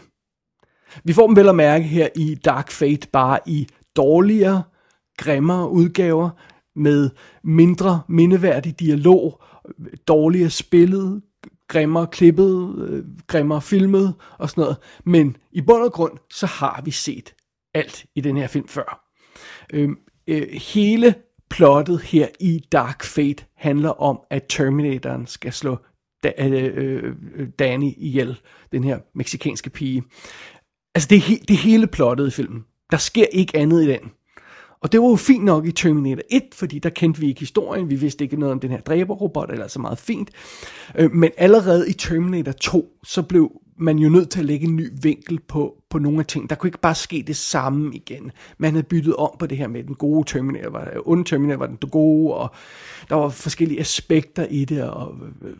Vi 1.03 1.13
får 1.13 1.27
dem 1.27 1.36
vel 1.36 1.50
at 1.50 1.55
mærke 1.55 1.86
her 1.86 2.10
i 2.15 2.36
Dark 2.36 2.72
Fate, 2.72 3.07
bare 3.13 3.39
i 3.46 3.67
dårligere, 3.96 4.63
grimmere 5.17 5.69
udgaver, 5.69 6.29
med 6.75 7.10
mindre 7.43 8.01
mindeværdig 8.07 8.79
dialog, 8.79 9.41
dårligere 10.07 10.50
spillet, 10.50 11.22
grimmere 11.67 12.07
klippet, 12.07 12.75
øh, 12.88 13.05
grimmere 13.27 13.62
filmet 13.62 14.13
og 14.38 14.50
sådan 14.50 14.62
noget. 14.62 14.77
Men 15.03 15.38
i 15.51 15.62
bund 15.62 15.84
og 15.84 15.91
grund, 15.93 16.17
så 16.31 16.46
har 16.46 16.81
vi 16.86 16.91
set 16.91 17.36
alt 17.74 18.05
i 18.15 18.22
den 18.22 18.38
her 18.38 18.48
film 18.48 18.67
før. 18.67 19.12
Øh, 19.74 19.89
øh, 20.27 20.48
hele 20.74 21.15
plottet 21.50 22.01
her 22.01 22.27
i 22.39 22.62
Dark 22.72 23.04
Fate 23.04 23.46
handler 23.56 23.89
om, 23.89 24.20
at 24.30 24.46
Terminatoren 24.50 25.27
skal 25.27 25.54
slå 25.54 25.77
da, 26.24 26.32
øh, 26.39 26.72
øh, 26.75 27.13
øh, 27.36 27.48
Danny 27.60 27.94
ihjel, 27.98 28.39
den 28.72 28.84
her 28.84 29.00
meksikanske 29.16 29.70
pige. 29.70 30.04
Altså 30.96 31.08
det 31.10 31.16
er, 31.16 31.22
he, 31.22 31.36
det 31.36 31.54
er 31.54 31.58
hele 31.58 31.88
plottet 31.88 32.27
i 32.27 32.32
filmen. 32.32 32.66
Der 32.92 32.98
sker 32.98 33.25
ikke 33.32 33.58
andet 33.58 33.84
i 33.84 33.88
den. 33.88 34.12
Og 34.82 34.92
det 34.92 35.01
var 35.01 35.10
jo 35.10 35.16
fint 35.16 35.44
nok 35.44 35.66
i 35.66 35.72
Terminator 35.72 36.22
1, 36.30 36.44
fordi 36.54 36.80
der 36.80 36.89
kendte 36.89 37.20
vi 37.20 37.27
ikke 37.27 37.39
historien, 37.39 37.89
vi 37.89 37.96
vidste 37.96 38.24
ikke 38.24 38.39
noget 38.39 38.54
om 38.54 38.60
den 38.60 38.72
her 38.72 38.82
dræberrobot, 38.82 39.51
eller 39.51 39.68
så 39.68 39.80
meget 39.80 39.98
fint. 39.98 40.30
Øh, 40.96 41.12
men 41.12 41.32
allerede 41.38 41.89
i 41.89 41.94
Terminator 41.94 42.51
2, 42.51 42.89
så 43.04 43.22
blev 43.22 43.51
man 43.80 44.00
jo 44.00 44.10
nødt 44.10 44.30
til 44.30 44.39
at 44.39 44.46
lægge 44.46 44.68
en 44.68 44.75
ny 44.75 44.89
vinkel 45.01 45.39
på, 45.48 45.74
på 45.89 46.00
nogle 46.00 46.20
af 46.20 46.25
ting. 46.25 46.50
Der 46.50 46.56
kunne 46.56 46.67
ikke 46.67 46.79
bare 46.79 46.96
ske 46.96 47.24
det 47.27 47.38
samme 47.38 47.96
igen. 47.96 48.32
Man 48.58 48.74
havde 48.74 48.84
byttet 48.84 49.15
om 49.15 49.29
på 49.39 49.46
det 49.48 49.58
her 49.58 49.67
med 49.67 49.84
den 49.84 49.96
gode 49.96 50.29
Terminator, 50.29 50.70
var, 50.70 50.82
øh, 50.82 51.00
onde 51.06 51.24
Terminator 51.24 51.60
var 51.60 51.65
den 51.65 51.77
gode, 51.91 52.34
og 52.34 52.51
der 53.10 53.15
var 53.15 53.29
forskellige 53.29 53.79
aspekter 53.79 54.46
i 54.50 54.65
det, 54.65 54.84
og 54.84 55.15
øh, 55.41 55.50
øh, 55.50 55.56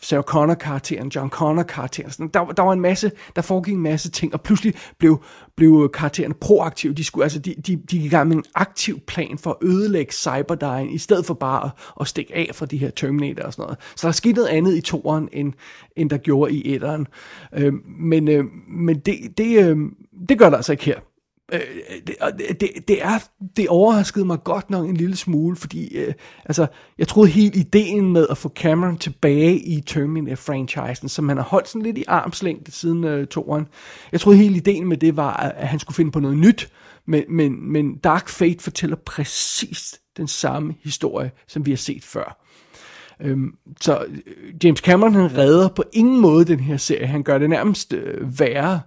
Sarah 0.00 0.24
Connor-karakteren, 0.24 1.08
John 1.08 1.30
Connor-karakteren, 1.30 2.10
sådan. 2.10 2.28
Der, 2.34 2.44
der 2.44 2.62
var 2.62 2.72
en 2.72 2.80
masse, 2.80 3.10
der 3.36 3.42
foregik 3.42 3.74
en 3.74 3.82
masse 3.82 4.10
ting, 4.10 4.34
og 4.34 4.40
pludselig 4.40 4.74
blev, 4.98 5.22
blev 5.56 5.90
karaktererne 5.94 6.34
proaktive. 6.34 6.92
De, 6.92 7.04
skulle, 7.04 7.24
altså, 7.24 7.38
de, 7.38 7.54
de, 7.54 7.76
de 7.76 7.76
gik 7.76 8.04
i 8.04 8.08
gang 8.08 8.28
med 8.28 8.36
en 8.36 8.44
aktiv 8.54 9.00
plan 9.00 9.38
for 9.38 9.50
at 9.50 9.68
ødelægge 9.68 10.12
Cyberdyne, 10.12 10.90
i 10.90 10.98
stedet 10.98 11.26
for 11.26 11.34
bare 11.34 11.64
at, 11.64 11.70
at 12.00 12.06
stikke 12.06 12.34
af 12.34 12.50
fra 12.54 12.66
de 12.66 12.76
her 12.76 12.90
Terminator 12.90 13.42
og 13.42 13.52
sådan 13.52 13.62
noget. 13.62 13.78
Så 13.96 14.06
der 14.06 14.12
skete 14.12 14.34
noget 14.34 14.48
andet 14.48 14.76
i 14.76 14.80
toeren, 14.80 15.28
end, 15.32 15.52
end 15.96 16.10
der 16.10 16.16
gjorde 16.16 16.52
i 16.52 16.74
etteren. 16.74 17.06
Øh, 17.52 17.72
men 18.00 18.28
øh, 18.28 18.44
men 18.68 18.98
det, 18.98 19.38
det, 19.38 19.67
øh, 19.68 19.76
det 20.28 20.38
gør 20.38 20.50
der 20.50 20.56
altså 20.56 20.72
ikke 20.72 20.84
her. 20.84 21.00
Øh, 21.52 21.60
det, 22.06 22.60
det, 22.60 22.88
det, 22.88 23.02
er, 23.02 23.28
det 23.56 23.68
overraskede 23.68 24.24
mig 24.24 24.44
godt 24.44 24.70
nok 24.70 24.88
en 24.88 24.96
lille 24.96 25.16
smule, 25.16 25.56
fordi 25.56 25.96
øh, 25.96 26.14
altså, 26.44 26.66
jeg 26.98 27.08
troede 27.08 27.30
helt 27.30 27.56
ideen 27.56 28.12
med 28.12 28.26
at 28.30 28.38
få 28.38 28.48
Cameron 28.48 28.98
tilbage 28.98 29.58
i 29.58 29.80
Terminator-franchisen, 29.80 31.08
som 31.08 31.28
han 31.28 31.36
har 31.36 31.44
holdt 31.44 31.68
sådan 31.68 31.82
lidt 31.82 31.98
i 31.98 32.04
armslængde 32.08 32.72
siden 32.72 33.04
øh, 33.04 33.26
toeren. 33.26 33.66
Jeg 34.12 34.20
troede 34.20 34.38
helt 34.38 34.56
ideen 34.56 34.88
med 34.88 34.96
det 34.96 35.16
var, 35.16 35.36
at 35.36 35.68
han 35.68 35.78
skulle 35.78 35.96
finde 35.96 36.10
på 36.10 36.20
noget 36.20 36.38
nyt, 36.38 36.72
men, 37.06 37.24
men, 37.28 37.72
men 37.72 37.96
Dark 37.96 38.28
Fate 38.28 38.62
fortæller 38.62 38.96
præcis 38.96 40.00
den 40.16 40.28
samme 40.28 40.74
historie, 40.84 41.30
som 41.46 41.66
vi 41.66 41.70
har 41.70 41.76
set 41.76 42.04
før. 42.04 42.44
Øhm, 43.20 43.52
så 43.80 44.04
øh, 44.08 44.54
James 44.64 44.80
Cameron 44.80 45.14
han 45.14 45.38
redder 45.38 45.68
på 45.68 45.84
ingen 45.92 46.20
måde 46.20 46.44
den 46.44 46.60
her 46.60 46.76
serie. 46.76 47.06
Han 47.06 47.22
gør 47.22 47.38
det 47.38 47.50
nærmest 47.50 47.92
øh, 47.92 48.40
værre. 48.40 48.74
Øh, 48.74 48.80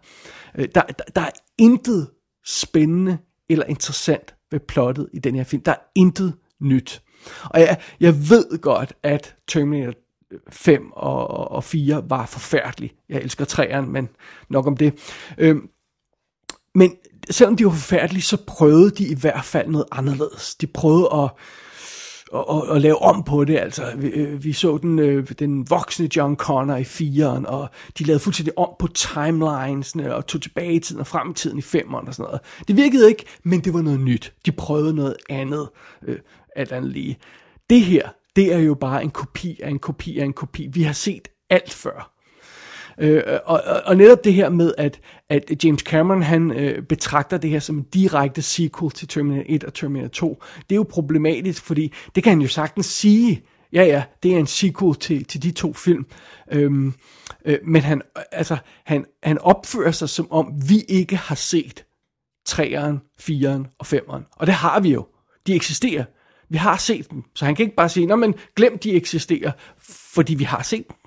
Øh, 0.57 0.67
der, 0.75 0.81
der, 0.81 1.03
der 1.15 1.21
er 1.21 1.31
intet 1.57 2.09
spændende 2.45 3.17
eller 3.49 3.65
interessant 3.65 4.35
ved 4.51 4.59
plottet 4.59 5.09
i 5.13 5.19
den 5.19 5.35
her 5.35 5.43
film. 5.43 5.63
Der 5.63 5.71
er 5.71 5.81
intet 5.95 6.33
nyt. 6.59 7.01
Og 7.43 7.59
jeg, 7.59 7.81
jeg 7.99 8.29
ved 8.29 8.61
godt, 8.61 8.93
at 9.03 9.35
Terminator 9.47 9.93
øh, 10.31 10.39
5 10.49 10.91
og, 10.91 11.27
og 11.51 11.63
4 11.63 12.09
var 12.09 12.25
forfærdelig. 12.25 12.91
Jeg 13.09 13.21
elsker 13.21 13.45
træerne, 13.45 13.87
men 13.87 14.09
nok 14.49 14.67
om 14.67 14.77
det. 14.77 14.93
Øhm, 15.37 15.69
men 16.75 16.95
selvom 17.29 17.55
de 17.55 17.65
var 17.65 17.71
forfærdelige, 17.71 18.21
så 18.21 18.37
prøvede 18.47 18.91
de 18.91 19.07
i 19.07 19.15
hvert 19.15 19.45
fald 19.45 19.67
noget 19.67 19.85
anderledes. 19.91 20.55
De 20.55 20.67
prøvede 20.67 21.09
at 21.13 21.29
og, 22.31 22.49
og, 22.49 22.67
og 22.67 22.81
lave 22.81 23.01
om 23.01 23.23
på 23.23 23.45
det. 23.45 23.57
Altså, 23.57 23.83
vi, 23.97 24.07
øh, 24.07 24.43
vi 24.43 24.53
så 24.53 24.77
den, 24.77 24.99
øh, 24.99 25.29
den 25.39 25.69
voksne 25.69 26.09
John 26.15 26.35
Connor 26.35 26.75
i 26.75 26.81
4'eren, 26.81 27.45
og 27.45 27.69
de 27.99 28.03
lavede 28.03 28.19
fuldstændig 28.19 28.57
om 28.57 28.69
på 28.79 28.87
timelinesne, 28.87 30.15
og 30.15 30.27
tog 30.27 30.41
tilbage 30.41 30.73
i 30.73 30.79
tiden 30.79 30.99
og 30.99 31.07
frem 31.07 31.31
i 31.31 31.33
tiden 31.33 31.57
i 31.57 31.61
5'eren 31.61 32.07
og 32.07 32.13
sådan 32.13 32.23
noget. 32.23 32.39
Det 32.67 32.75
virkede 32.75 33.09
ikke, 33.09 33.25
men 33.43 33.59
det 33.59 33.73
var 33.73 33.81
noget 33.81 33.99
nyt. 33.99 34.33
De 34.45 34.51
prøvede 34.51 34.93
noget 34.93 35.15
andet, 35.29 35.69
øh, 36.07 36.17
alt 36.55 36.71
andet 36.71 36.91
lige. 36.91 37.17
Det 37.69 37.81
her, 37.81 38.09
det 38.35 38.53
er 38.53 38.59
jo 38.59 38.73
bare 38.73 39.03
en 39.03 39.09
kopi 39.09 39.59
af 39.63 39.69
en 39.69 39.79
kopi 39.79 40.19
af 40.19 40.25
en 40.25 40.33
kopi. 40.33 40.67
Vi 40.73 40.83
har 40.83 40.93
set 40.93 41.27
alt 41.49 41.73
før. 41.73 42.11
Øh, 43.01 43.23
og, 43.45 43.61
og, 43.65 43.81
og 43.85 43.97
netop 43.97 44.23
det 44.23 44.33
her 44.33 44.49
med, 44.49 44.73
at, 44.77 44.99
at 45.29 45.63
James 45.63 45.81
Cameron 45.81 46.21
han 46.21 46.51
øh, 46.51 46.83
betragter 46.83 47.37
det 47.37 47.49
her 47.49 47.59
som 47.59 47.77
en 47.77 47.83
direkte 47.93 48.41
sequel 48.41 48.91
til 48.91 49.07
Terminator 49.07 49.45
1 49.47 49.63
og 49.63 49.73
Terminator 49.73 50.07
2, 50.07 50.43
det 50.69 50.75
er 50.75 50.77
jo 50.77 50.85
problematisk, 50.89 51.63
fordi 51.63 51.93
det 52.15 52.23
kan 52.23 52.31
han 52.31 52.41
jo 52.41 52.47
sagtens 52.47 52.85
sige, 52.85 53.43
ja 53.73 53.83
ja, 53.83 54.03
det 54.23 54.33
er 54.33 54.39
en 54.39 54.47
sequel 54.47 54.95
til, 54.95 55.25
til 55.25 55.43
de 55.43 55.51
to 55.51 55.73
film, 55.73 56.05
øhm, 56.51 56.93
øh, 57.45 57.57
men 57.63 57.81
han, 57.81 58.01
altså, 58.31 58.57
han, 58.85 59.05
han 59.23 59.37
opfører 59.37 59.91
sig 59.91 60.09
som 60.09 60.31
om 60.31 60.53
vi 60.69 60.79
ikke 60.87 61.15
har 61.15 61.35
set 61.35 61.85
3'eren, 62.49 63.21
4'eren 63.21 63.75
og 63.79 63.85
5'eren, 63.87 64.35
og 64.35 64.47
det 64.47 64.55
har 64.55 64.79
vi 64.79 64.89
jo, 64.89 65.07
de 65.47 65.55
eksisterer, 65.55 66.03
vi 66.49 66.57
har 66.57 66.77
set 66.77 67.11
dem, 67.11 67.23
så 67.35 67.45
han 67.45 67.55
kan 67.55 67.63
ikke 67.63 67.75
bare 67.75 67.89
sige, 67.89 68.05
nå 68.05 68.15
men 68.15 68.35
glem 68.55 68.77
de 68.77 68.91
eksisterer, 68.93 69.51
fordi 70.13 70.35
vi 70.35 70.43
har 70.43 70.63
set 70.63 70.87
dem. 70.87 71.00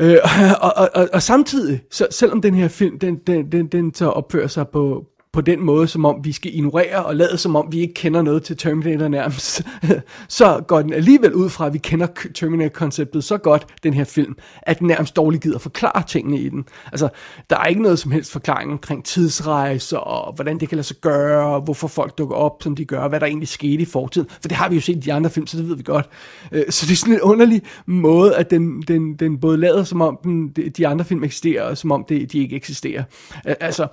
Øh, 0.00 0.16
og, 0.60 0.72
og, 0.76 0.90
og, 0.94 1.08
og 1.12 1.22
samtidig, 1.22 1.80
så, 1.90 2.06
selvom 2.10 2.42
den 2.42 2.54
her 2.54 2.68
film, 2.68 2.98
den, 2.98 3.16
den, 3.16 3.52
den, 3.52 3.66
den 3.66 3.94
så 3.94 4.08
opfører 4.08 4.46
sig 4.46 4.68
på, 4.68 5.06
på 5.32 5.40
den 5.40 5.60
måde, 5.60 5.88
som 5.88 6.04
om 6.04 6.20
vi 6.24 6.32
skal 6.32 6.54
ignorere 6.54 7.04
og 7.04 7.16
lade 7.16 7.38
som 7.38 7.56
om 7.56 7.68
vi 7.70 7.80
ikke 7.80 7.94
kender 7.94 8.22
noget 8.22 8.42
til 8.42 8.56
Terminator 8.56 9.08
nærmest, 9.08 9.62
så 10.28 10.64
går 10.68 10.82
den 10.82 10.92
alligevel 10.92 11.34
ud 11.34 11.50
fra, 11.50 11.66
at 11.66 11.72
vi 11.72 11.78
kender 11.78 12.06
Terminator-konceptet 12.34 13.24
så 13.24 13.38
godt, 13.38 13.66
den 13.82 13.94
her 13.94 14.04
film, 14.04 14.36
at 14.62 14.78
den 14.78 14.86
nærmest 14.86 15.16
dårligt 15.16 15.42
gider 15.42 15.58
forklare 15.58 16.02
tingene 16.06 16.38
i 16.38 16.48
den. 16.48 16.64
Altså, 16.92 17.08
der 17.50 17.56
er 17.56 17.64
ikke 17.64 17.82
noget 17.82 17.98
som 17.98 18.10
helst 18.10 18.32
forklaring 18.32 18.72
omkring 18.72 19.04
tidsrejser, 19.04 19.98
og 19.98 20.34
hvordan 20.34 20.60
det 20.60 20.68
kan 20.68 20.76
lade 20.76 20.86
sig 20.86 20.96
gøre, 21.00 21.54
og 21.54 21.60
hvorfor 21.60 21.88
folk 21.88 22.18
dukker 22.18 22.36
op, 22.36 22.62
som 22.62 22.76
de 22.76 22.84
gør, 22.84 23.08
hvad 23.08 23.20
der 23.20 23.26
egentlig 23.26 23.48
skete 23.48 23.82
i 23.82 23.84
fortiden, 23.84 24.28
for 24.30 24.48
det 24.48 24.56
har 24.56 24.68
vi 24.68 24.74
jo 24.74 24.80
set 24.80 24.96
i 24.96 25.00
de 25.00 25.12
andre 25.12 25.30
film, 25.30 25.46
så 25.46 25.56
det 25.56 25.68
ved 25.68 25.76
vi 25.76 25.82
godt. 25.82 26.08
Øh, 26.52 26.64
så 26.70 26.86
det 26.86 26.92
er 26.92 26.96
sådan 26.96 27.14
en 27.14 27.20
underlig 27.20 27.62
måde, 27.86 28.36
at 28.36 28.50
den, 28.50 28.82
den, 28.82 29.14
den 29.14 29.40
både 29.40 29.56
lader 29.56 29.84
som 29.84 30.00
om 30.00 30.18
den, 30.22 30.48
de 30.48 30.86
andre 30.86 31.04
film 31.04 31.24
eksisterer, 31.24 31.62
og 31.62 31.78
som 31.78 31.92
om 31.92 32.04
det, 32.08 32.32
de 32.32 32.38
ikke 32.38 32.56
eksisterer. 32.56 33.04
Altså, 33.44 33.86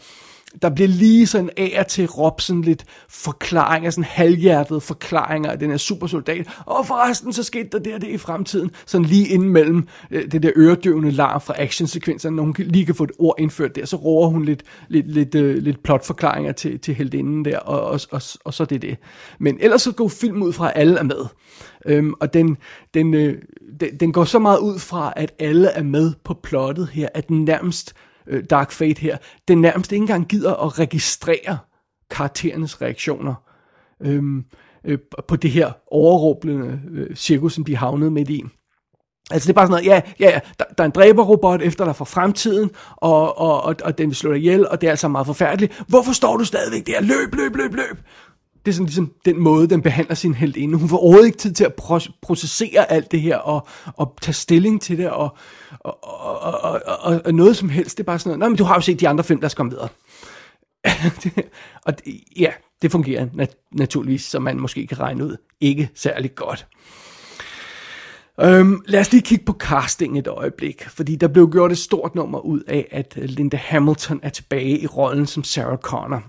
der 0.62 0.70
bliver 0.70 0.88
lige 0.88 1.28
sådan 1.28 1.50
af 1.58 1.76
og 1.80 1.88
til 1.88 2.06
råbt 2.06 2.42
sådan 2.42 2.62
lidt 2.62 2.86
forklaringer, 3.10 3.90
sådan 3.90 4.04
halvhjertede 4.04 4.82
forklaringer 4.82 5.52
af 5.52 5.60
den 5.60 5.70
her 5.70 5.78
supersoldat. 5.78 6.48
Og 6.66 6.88
forresten, 6.88 7.34
så 7.34 7.44
skete 7.44 7.70
der 7.72 7.80
det 7.80 7.94
og 7.94 8.02
det 8.02 8.08
i 8.08 8.18
fremtiden. 8.18 8.72
Sådan 8.86 9.06
lige 9.06 9.28
inden 9.28 9.50
mellem 9.50 9.88
øh, 10.12 10.32
det 10.32 10.44
der 10.44 10.52
øredøvende 10.56 11.12
larm 11.12 11.42
fra 11.42 11.54
actionsekvenserne, 11.58 12.36
når 12.36 12.44
hun 12.44 12.56
lige 12.60 12.86
kan 12.86 12.96
få 12.96 13.04
et 13.04 13.12
ord 13.20 13.36
indført 13.40 13.76
der, 13.76 13.86
så 13.86 13.96
roer 13.96 14.28
hun 14.28 14.46
lidt, 14.46 14.64
lidt, 14.88 15.12
lidt, 15.12 15.36
øh, 15.36 15.58
lidt 15.58 15.84
plotforklaringer 15.84 16.52
til, 16.52 16.80
til 16.80 16.96
heldinden 16.96 17.46
der, 17.46 17.60
og, 17.60 17.82
og, 17.82 18.00
og, 18.12 18.22
og 18.46 18.54
så 18.54 18.66
det 18.66 18.76
er 18.76 18.80
det. 18.80 18.98
Men 19.40 19.58
ellers 19.62 19.82
så 19.82 19.92
går 19.92 20.08
film 20.08 20.44
ud 20.44 20.54
fra, 20.54 20.68
at 20.68 20.74
alle 20.76 20.98
er 20.98 21.04
med. 21.04 21.26
Øhm, 21.86 22.14
og 22.20 22.34
den, 22.34 22.58
den, 22.94 23.14
øh, 23.14 23.42
den, 23.80 23.98
den 24.00 24.12
går 24.12 24.24
så 24.24 24.40
meget 24.40 24.60
ud 24.60 24.80
fra, 24.80 25.14
at 25.16 25.34
alle 25.40 25.68
er 25.68 25.84
med 25.84 26.14
på 26.24 26.34
plottet 26.34 26.88
her, 26.88 27.08
at 27.14 27.28
den 27.28 27.46
nærmest 27.46 27.94
øh, 28.28 28.44
Dark 28.50 28.72
Fate 28.72 29.02
her, 29.02 29.18
den 29.48 29.62
nærmest 29.62 29.92
ikke 29.92 30.02
engang 30.02 30.28
gider 30.28 30.54
at 30.54 30.80
registrere 30.80 31.58
karakterernes 32.10 32.82
reaktioner 32.82 33.36
øhm, 34.02 34.46
øh, 34.86 34.98
på 35.28 35.36
det 35.36 35.52
her 35.52 35.72
overråblende 35.92 36.82
øh, 36.92 37.16
cirkus, 37.16 37.54
som 37.54 37.64
de 37.64 37.76
havnede 37.76 38.12
midt 38.12 38.30
i. 38.30 38.44
Altså 39.32 39.48
det 39.48 39.54
er 39.54 39.56
bare 39.56 39.68
sådan 39.68 39.86
noget, 39.86 39.86
ja, 39.86 40.02
ja, 40.20 40.40
der, 40.60 40.66
der 40.78 40.84
er 40.84 40.86
en 40.86 40.92
dræberrobot 40.92 41.62
efter 41.62 41.86
dig 41.86 41.96
fra 41.96 42.06
fremtiden, 42.06 42.70
og, 42.96 43.38
og, 43.38 43.62
og, 43.62 43.76
og 43.84 43.98
den 43.98 44.08
vil 44.08 44.16
slå 44.16 44.32
dig 44.32 44.40
ihjel, 44.40 44.68
og 44.68 44.82
det 44.82 44.88
er 44.88 44.92
altså 44.92 45.08
meget 45.08 45.28
forfærdeligt. 45.28 45.84
Hvorfor 45.88 46.14
står 46.14 46.38
du 46.38 46.46
stadigvæk 46.46 46.88
der? 46.88 47.02
Løb, 47.02 47.36
løb, 47.36 47.56
løb, 47.56 47.74
løb! 47.74 47.98
Det 48.66 48.72
er 48.72 48.74
sådan 48.74 48.86
ligesom 48.86 49.12
den 49.26 49.40
måde, 49.40 49.68
den 49.68 49.82
behandler 49.82 50.16
sin 50.16 50.34
held 50.34 50.58
inde. 50.58 50.78
Hun 50.78 50.90
får 50.90 50.98
overhovedet 50.98 51.26
ikke 51.26 51.38
tid 51.38 51.54
til 51.54 51.64
at 51.64 51.74
processere 52.22 52.92
alt 52.92 53.12
det 53.12 53.22
her, 53.22 53.38
og, 53.38 53.68
og 53.86 54.16
tage 54.22 54.34
stilling 54.34 54.82
til 54.82 54.98
det, 54.98 55.10
og, 55.10 55.38
og, 55.80 56.04
og, 56.04 56.62
og, 56.64 56.82
og, 57.00 57.22
og 57.26 57.34
noget 57.34 57.58
som 57.58 57.70
helst. 57.70 57.98
Det 57.98 58.04
er 58.04 58.06
bare 58.06 58.20
sådan 58.20 58.30
noget, 58.30 58.40
nej, 58.40 58.50
men 58.50 58.58
du 58.58 58.64
har 58.64 58.76
jo 58.76 58.82
set 58.82 59.00
de 59.00 59.08
andre 59.08 59.24
film, 59.24 59.42
der 59.42 59.48
skal 59.48 59.58
komme 59.58 59.72
videre. 59.72 59.90
og 61.86 62.04
det, 62.04 62.14
ja, 62.40 62.52
det 62.82 62.92
fungerer 62.92 63.28
nat- 63.34 63.68
naturligvis, 63.72 64.24
som 64.24 64.44
man 64.44 64.60
måske 64.60 64.88
kan 64.88 65.00
regne 65.00 65.26
ud, 65.26 65.38
ikke 65.62 65.90
særlig 65.96 66.36
godt. 66.36 66.68
Um, 68.44 68.84
lad 68.88 69.00
os 69.00 69.12
lige 69.12 69.22
kigge 69.22 69.46
på 69.46 69.54
casting 69.54 70.20
et 70.20 70.28
øjeblik, 70.28 70.90
fordi 70.90 71.16
der 71.16 71.28
blev 71.28 71.52
gjort 71.52 71.72
et 71.72 71.78
stort 71.78 72.16
nummer 72.16 72.40
ud 72.40 72.62
af, 72.68 72.88
at 72.92 73.14
Linda 73.16 73.58
Hamilton 73.58 74.20
er 74.24 74.30
tilbage 74.30 74.80
i 74.80 74.88
rollen 74.88 75.26
som 75.28 75.44
Sarah 75.44 75.78
Connor. 75.78 76.24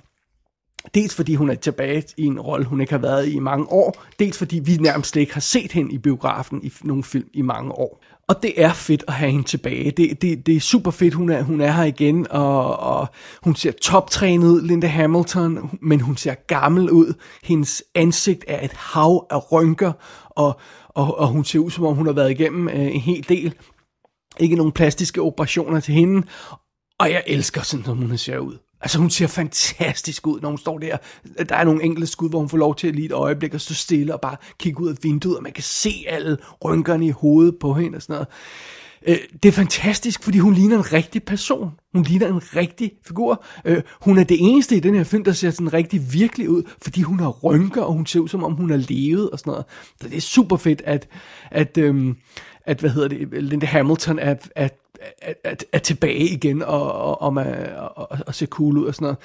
Dels 0.94 1.14
fordi 1.14 1.34
hun 1.34 1.50
er 1.50 1.54
tilbage 1.54 2.04
i 2.16 2.24
en 2.24 2.40
rolle, 2.40 2.66
hun 2.66 2.80
ikke 2.80 2.92
har 2.92 2.98
været 2.98 3.28
i 3.28 3.36
i 3.36 3.38
mange 3.38 3.66
år. 3.72 4.04
Dels 4.18 4.38
fordi 4.38 4.58
vi 4.58 4.76
nærmest 4.76 5.10
slet 5.10 5.20
ikke 5.20 5.34
har 5.34 5.40
set 5.40 5.72
hende 5.72 5.92
i 5.92 5.98
biografen 5.98 6.60
i 6.64 6.72
nogle 6.82 7.04
film 7.04 7.28
i 7.32 7.42
mange 7.42 7.72
år. 7.72 8.02
Og 8.28 8.42
det 8.42 8.62
er 8.62 8.72
fedt 8.72 9.04
at 9.08 9.14
have 9.14 9.30
hende 9.30 9.44
tilbage. 9.44 9.90
Det, 9.90 10.22
det, 10.22 10.46
det 10.46 10.56
er 10.56 10.60
super 10.60 10.90
fedt, 10.90 11.14
hun 11.14 11.30
er, 11.30 11.42
hun 11.42 11.60
er 11.60 11.72
her 11.72 11.84
igen, 11.84 12.26
og, 12.30 12.78
og 12.78 13.06
hun 13.42 13.56
ser 13.56 13.72
toptrænet 13.72 14.48
ud, 14.48 14.62
Linda 14.62 14.86
Hamilton, 14.86 15.78
men 15.82 16.00
hun 16.00 16.16
ser 16.16 16.34
gammel 16.34 16.90
ud. 16.90 17.14
Hendes 17.42 17.82
ansigt 17.94 18.44
er 18.48 18.64
et 18.64 18.72
hav 18.72 19.26
af 19.30 19.52
rynker, 19.52 19.92
og, 20.30 20.60
og, 20.88 21.18
og 21.18 21.28
hun 21.28 21.44
ser 21.44 21.58
ud, 21.58 21.70
som 21.70 21.84
om 21.84 21.96
hun 21.96 22.06
har 22.06 22.12
været 22.12 22.30
igennem 22.30 22.68
øh, 22.68 22.94
en 22.94 23.00
hel 23.00 23.28
del. 23.28 23.54
Ikke 24.40 24.56
nogen 24.56 24.72
plastiske 24.72 25.22
operationer 25.22 25.80
til 25.80 25.94
hende, 25.94 26.26
og 26.98 27.10
jeg 27.10 27.22
elsker 27.26 27.62
sådan, 27.62 27.84
som 27.84 27.96
hun 27.96 28.18
ser 28.18 28.38
ud. 28.38 28.58
Altså 28.80 28.98
hun 28.98 29.10
ser 29.10 29.26
fantastisk 29.26 30.26
ud, 30.26 30.40
når 30.40 30.48
hun 30.48 30.58
står 30.58 30.78
der. 30.78 30.96
Der 31.48 31.56
er 31.56 31.64
nogle 31.64 31.84
enkelte 31.84 32.06
skud, 32.06 32.28
hvor 32.28 32.38
hun 32.38 32.48
får 32.48 32.58
lov 32.58 32.76
til 32.76 32.94
lige 32.94 33.06
et 33.06 33.12
øjeblik 33.12 33.54
at 33.54 33.60
stå 33.60 33.74
stille 33.74 34.14
og 34.14 34.20
bare 34.20 34.36
kigge 34.58 34.80
ud 34.80 34.88
af 34.88 34.94
vinduet, 35.02 35.36
og 35.36 35.42
man 35.42 35.52
kan 35.52 35.64
se 35.64 36.04
alle 36.08 36.36
rynkerne 36.64 37.06
i 37.06 37.10
hovedet 37.10 37.56
på 37.60 37.74
hende 37.74 37.96
og 37.96 38.02
sådan 38.02 38.14
noget. 38.14 38.28
Øh, 39.06 39.18
det 39.42 39.48
er 39.48 39.52
fantastisk, 39.52 40.22
fordi 40.22 40.38
hun 40.38 40.54
ligner 40.54 40.76
en 40.76 40.92
rigtig 40.92 41.22
person. 41.22 41.70
Hun 41.94 42.02
ligner 42.02 42.26
en 42.28 42.56
rigtig 42.56 42.92
figur. 43.06 43.44
Øh, 43.64 43.82
hun 44.00 44.18
er 44.18 44.24
det 44.24 44.36
eneste 44.40 44.76
i 44.76 44.80
den 44.80 44.94
her 44.94 45.04
film, 45.04 45.24
der 45.24 45.32
ser 45.32 45.50
sådan 45.50 45.72
rigtig 45.72 46.12
virkelig 46.12 46.50
ud, 46.50 46.62
fordi 46.82 47.02
hun 47.02 47.20
har 47.20 47.28
rynker, 47.28 47.82
og 47.82 47.92
hun 47.92 48.06
ser 48.06 48.20
ud 48.20 48.28
som 48.28 48.44
om 48.44 48.52
hun 48.52 48.70
har 48.70 48.84
levet 48.88 49.30
og 49.30 49.38
sådan 49.38 49.50
noget. 49.50 49.64
Så 50.00 50.08
det 50.08 50.16
er 50.16 50.20
super 50.20 50.56
fedt, 50.56 50.82
at, 50.84 51.08
at, 51.50 51.78
øhm, 51.78 52.16
at 52.66 52.80
hvad 52.80 52.90
hedder 52.90 53.08
det, 53.08 53.44
Linda 53.44 53.66
Hamilton 53.66 54.18
er, 54.18 54.34
er 54.56 54.68
er, 55.22 55.32
er, 55.44 55.54
er 55.72 55.78
tilbage 55.78 56.28
igen 56.28 56.62
og, 56.62 56.92
og, 56.92 57.22
og, 57.22 57.34
og, 57.76 57.98
og, 57.98 58.18
og 58.26 58.34
ser 58.34 58.46
cool 58.46 58.78
ud 58.78 58.86
og 58.86 58.94
sådan 58.94 59.16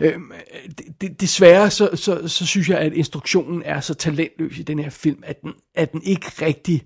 noget. 0.00 0.14
Øhm, 0.14 0.32
det, 1.00 1.20
desværre 1.20 1.70
så, 1.70 1.90
så, 1.94 2.28
så 2.28 2.46
synes 2.46 2.68
jeg, 2.68 2.78
at 2.78 2.92
instruktionen 2.92 3.62
er 3.62 3.80
så 3.80 3.94
talentløs 3.94 4.58
i 4.58 4.62
den 4.62 4.78
her 4.78 4.90
film, 4.90 5.22
at 5.26 5.42
den, 5.42 5.52
at 5.74 5.92
den 5.92 6.02
ikke 6.02 6.26
rigtig 6.42 6.82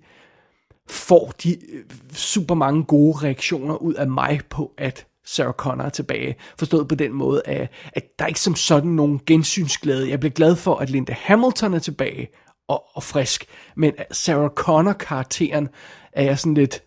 får 0.89 1.33
de 1.43 1.53
øh, 1.73 1.85
super 2.13 2.55
mange 2.55 2.85
gode 2.85 3.19
reaktioner 3.19 3.75
ud 3.75 3.95
af 3.95 4.09
mig 4.09 4.41
på, 4.51 4.73
at 4.79 5.07
Sarah 5.25 5.53
Connor 5.53 5.85
er 5.85 5.89
tilbage. 5.89 6.37
Forstået 6.59 6.89
på 6.89 6.95
den 6.95 7.13
måde, 7.13 7.43
at, 7.45 7.71
at 7.93 8.19
der 8.19 8.25
er 8.25 8.29
ikke 8.29 8.41
som 8.41 8.57
sådan 8.57 8.91
nogen 8.91 9.21
gensynsglæde. 9.27 10.11
Jeg 10.11 10.21
bliver 10.21 10.33
glad 10.33 10.57
for, 10.57 10.77
at 10.77 10.91
Linda 10.91 11.15
Hamilton 11.19 11.75
er 11.75 11.79
tilbage 11.79 12.29
og, 12.69 12.85
og 12.95 13.03
frisk, 13.03 13.47
men 13.77 13.93
Sarah 14.11 14.51
Connor-karakteren 14.51 15.69
er 16.13 16.23
jeg 16.23 16.39
sådan 16.39 16.55
lidt... 16.55 16.83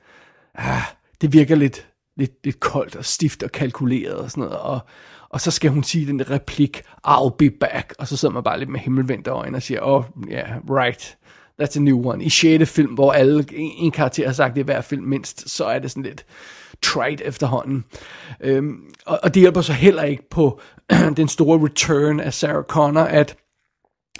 Ah, 0.56 0.82
det 1.24 1.34
virker 1.34 1.56
lidt, 1.56 1.88
lidt, 2.18 2.32
lidt 2.44 2.60
koldt 2.60 2.96
og 2.96 3.06
stift 3.06 3.44
og 3.44 3.52
kalkuleret 3.52 4.16
og 4.16 4.32
sådan 4.32 4.44
noget, 4.44 4.58
og, 4.58 4.80
og 5.30 5.42
så 5.42 5.52
skal 5.52 5.72
hun 5.72 5.84
sige 5.84 6.08
den 6.08 6.20
der 6.20 6.32
replik, 6.32 6.82
I'll 7.08 7.36
be 7.38 7.50
back, 7.50 7.94
og 8.00 8.08
så 8.08 8.18
sidder 8.18 8.34
man 8.34 8.44
bare 8.44 8.60
lidt 8.60 8.70
med 8.70 8.80
himmelvendte 8.80 9.32
øjne 9.32 9.58
og 9.58 9.64
siger, 9.64 9.80
oh, 9.82 10.04
yeah, 10.32 10.50
right, 10.70 11.18
that's 11.62 11.78
a 11.78 11.80
new 11.80 12.06
one. 12.06 12.24
I 12.24 12.30
6. 12.30 12.72
film, 12.72 12.94
hvor 12.94 13.12
alle, 13.12 13.46
en, 13.54 13.92
karakter 13.92 14.26
har 14.26 14.34
sagt 14.34 14.56
det 14.56 14.62
i 14.62 14.66
hver 14.66 14.82
film 14.82 15.04
mindst, 15.04 15.50
så 15.50 15.66
er 15.66 15.80
det 15.80 15.92
sådan 15.92 16.04
lidt 16.04 16.26
trite 16.82 17.24
efterhånden. 17.24 17.86
Øhm, 18.42 18.80
og, 19.06 19.20
og 19.24 19.34
det 19.34 19.42
hjælper 19.42 19.62
så 19.62 19.74
heller 19.74 20.04
ikke 20.04 20.30
på 20.30 20.62
den 21.18 21.28
store 21.28 21.66
return 21.66 22.20
af 22.20 22.34
Sarah 22.34 22.64
Connor, 22.64 23.02
at 23.02 23.36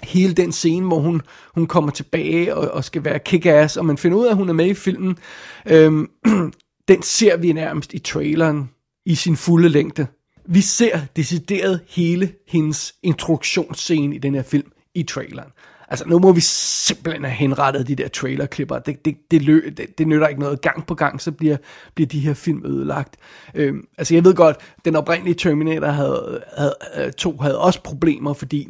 hele 0.02 0.34
den 0.34 0.52
scene, 0.52 0.86
hvor 0.86 0.98
hun, 0.98 1.22
hun 1.54 1.66
kommer 1.66 1.90
tilbage 1.90 2.54
og, 2.56 2.70
og 2.70 2.84
skal 2.84 3.04
være 3.04 3.20
kick-ass, 3.28 3.78
og 3.78 3.86
man 3.86 3.98
finder 3.98 4.18
ud 4.18 4.26
af, 4.26 4.30
at 4.30 4.36
hun 4.36 4.48
er 4.48 4.52
med 4.52 4.66
i 4.66 4.74
filmen, 4.74 5.18
øhm, 5.66 6.10
den 6.88 7.02
ser 7.02 7.36
vi 7.36 7.52
nærmest 7.52 7.94
i 7.94 7.98
traileren 7.98 8.70
i 9.06 9.14
sin 9.14 9.36
fulde 9.36 9.68
længde. 9.68 10.06
Vi 10.46 10.60
ser 10.60 11.00
decideret 11.16 11.80
hele 11.88 12.32
hendes 12.48 12.94
introduktionsscene 13.02 14.14
i 14.14 14.18
den 14.18 14.34
her 14.34 14.42
film 14.42 14.72
i 14.94 15.02
traileren. 15.02 15.50
Altså, 15.88 16.08
nu 16.08 16.18
må 16.18 16.32
vi 16.32 16.40
simpelthen 16.40 17.24
have 17.24 17.34
henrettet 17.34 17.88
de 17.88 17.94
der 17.94 18.08
trailerklipper. 18.08 18.78
Det, 18.78 19.04
det, 19.04 19.16
det, 19.30 19.42
lø, 19.42 19.70
det, 19.76 19.98
det 19.98 20.08
nytter 20.08 20.26
ikke 20.26 20.40
noget. 20.40 20.60
Gang 20.60 20.86
på 20.86 20.94
gang, 20.94 21.20
så 21.20 21.32
bliver, 21.32 21.56
bliver 21.94 22.08
de 22.08 22.20
her 22.20 22.34
film 22.34 22.62
ødelagt. 22.66 23.16
Øhm, 23.54 23.88
altså, 23.98 24.14
jeg 24.14 24.24
ved 24.24 24.34
godt, 24.34 24.56
den 24.84 24.96
oprindelige 24.96 25.34
Terminator 25.34 25.86
havde, 25.86 26.44
havde, 26.56 26.74
havde, 26.94 27.12
to 27.12 27.36
havde 27.36 27.58
også 27.58 27.82
problemer, 27.82 28.32
fordi 28.32 28.68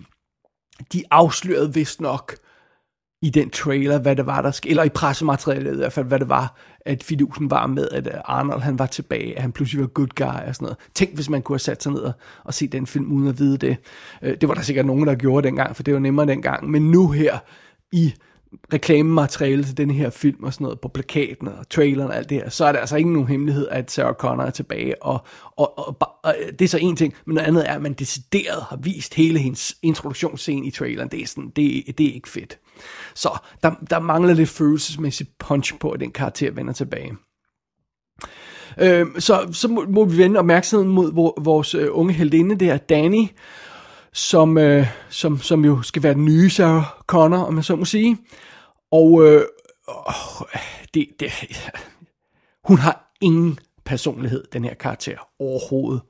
de 0.92 1.02
afslørede 1.10 1.74
vist 1.74 2.00
nok 2.00 2.36
i 3.24 3.30
den 3.30 3.50
trailer, 3.50 3.98
hvad 3.98 4.16
det 4.16 4.26
var, 4.26 4.42
der 4.42 4.50
skete, 4.50 4.70
eller 4.70 4.82
i 4.82 4.88
pressematerialet 4.88 5.72
i 5.72 5.76
hvert 5.76 5.92
fald, 5.92 6.06
hvad 6.06 6.18
det 6.18 6.28
var, 6.28 6.56
at 6.80 7.02
fidusen 7.02 7.50
var 7.50 7.66
med, 7.66 7.88
at 7.92 8.06
øh, 8.06 8.12
Arnold 8.24 8.60
han 8.60 8.78
var 8.78 8.86
tilbage, 8.86 9.36
at 9.36 9.42
han 9.42 9.52
pludselig 9.52 9.80
var 9.80 9.86
good 9.86 10.08
guy 10.16 10.48
og 10.48 10.54
sådan 10.54 10.66
noget. 10.66 10.76
Tænk, 10.94 11.14
hvis 11.14 11.30
man 11.30 11.42
kunne 11.42 11.54
have 11.54 11.60
sat 11.60 11.82
sig 11.82 11.92
ned 11.92 12.00
og, 12.00 12.12
og 12.44 12.54
se 12.54 12.68
den 12.68 12.86
film 12.86 13.12
uden 13.12 13.28
at 13.28 13.38
vide 13.38 13.56
det. 13.56 13.76
Øh, 14.22 14.36
det 14.40 14.48
var 14.48 14.54
der 14.54 14.62
sikkert 14.62 14.86
nogen, 14.86 15.06
der 15.06 15.14
gjorde 15.14 15.46
dengang, 15.46 15.76
for 15.76 15.82
det 15.82 15.94
var 15.94 16.00
nemmere 16.00 16.26
dengang. 16.26 16.70
Men 16.70 16.90
nu 16.90 17.10
her 17.10 17.38
i 17.92 18.14
reklamemateriale 18.72 19.64
til 19.64 19.76
den 19.76 19.90
her 19.90 20.10
film 20.10 20.44
og 20.44 20.52
sådan 20.52 20.64
noget 20.64 20.80
på 20.80 20.88
plakaten 20.88 21.48
og 21.48 21.68
traileren 21.70 22.10
og 22.10 22.16
alt 22.16 22.30
det 22.30 22.36
her, 22.36 22.48
så 22.48 22.64
er 22.64 22.72
det 22.72 22.78
altså 22.78 22.96
ikke 22.96 23.12
nogen 23.12 23.28
hemmelighed, 23.28 23.68
at 23.68 23.90
Sarah 23.90 24.14
Connor 24.14 24.44
er 24.44 24.50
tilbage, 24.50 25.02
og, 25.02 25.24
og, 25.56 25.78
og, 25.78 25.96
og 26.22 26.34
øh, 26.40 26.52
det 26.52 26.62
er 26.62 26.68
så 26.68 26.78
en 26.78 26.96
ting, 26.96 27.14
men 27.24 27.34
noget 27.34 27.48
andet 27.48 27.68
er, 27.68 27.74
at 27.74 27.82
man 27.82 27.92
decideret 27.92 28.62
har 28.62 28.76
vist 28.76 29.14
hele 29.14 29.38
hendes 29.38 29.76
introduktionsscene 29.82 30.66
i 30.66 30.70
traileren, 30.70 31.08
det 31.08 31.22
er, 31.22 31.26
sådan, 31.26 31.52
det, 31.56 31.98
det 31.98 32.06
er 32.06 32.14
ikke 32.14 32.28
fedt. 32.28 32.58
Så 33.14 33.38
der, 33.62 33.70
der 33.90 33.98
mangler 33.98 34.34
lidt 34.34 34.48
følelsesmæssigt 34.48 35.30
punch 35.38 35.78
på, 35.78 35.90
at 35.90 36.00
den 36.00 36.10
karakter 36.10 36.50
vender 36.50 36.72
tilbage. 36.72 37.16
Øh, 38.80 39.06
så, 39.18 39.48
så 39.52 39.68
må, 39.68 39.84
må 39.88 40.04
vi 40.04 40.18
vende 40.18 40.38
opmærksomheden 40.38 41.14
mod 41.14 41.42
vores 41.44 41.74
øh, 41.74 41.88
unge 41.90 42.12
heldinde, 42.12 42.58
det 42.58 42.70
er 42.70 42.76
Danny, 42.76 43.26
som, 44.12 44.58
øh, 44.58 44.86
som, 45.08 45.38
som 45.40 45.64
jo 45.64 45.82
skal 45.82 46.02
være 46.02 46.14
den 46.14 46.24
nye 46.24 46.50
Sarah 46.50 46.84
Connor, 47.06 47.38
om 47.38 47.56
jeg 47.56 47.64
så 47.64 47.76
må 47.76 47.84
sige. 47.84 48.18
Og 48.92 49.24
øh, 49.24 49.42
det, 50.94 51.06
det, 51.20 51.32
hun 52.64 52.78
har 52.78 53.14
ingen 53.20 53.58
personlighed, 53.84 54.44
den 54.52 54.64
her 54.64 54.74
karakter, 54.74 55.18
overhovedet. 55.38 56.02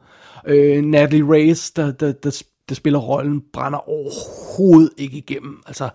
Øh, 0.46 0.84
Natalie 0.84 1.32
Reyes, 1.32 1.70
der, 1.70 1.92
der, 1.92 2.12
der, 2.12 2.42
der 2.68 2.74
spiller 2.74 2.98
rollen, 2.98 3.42
brænder 3.52 3.88
overhovedet 3.88 4.90
ikke 4.98 5.18
igennem. 5.18 5.62
Altså, 5.66 5.88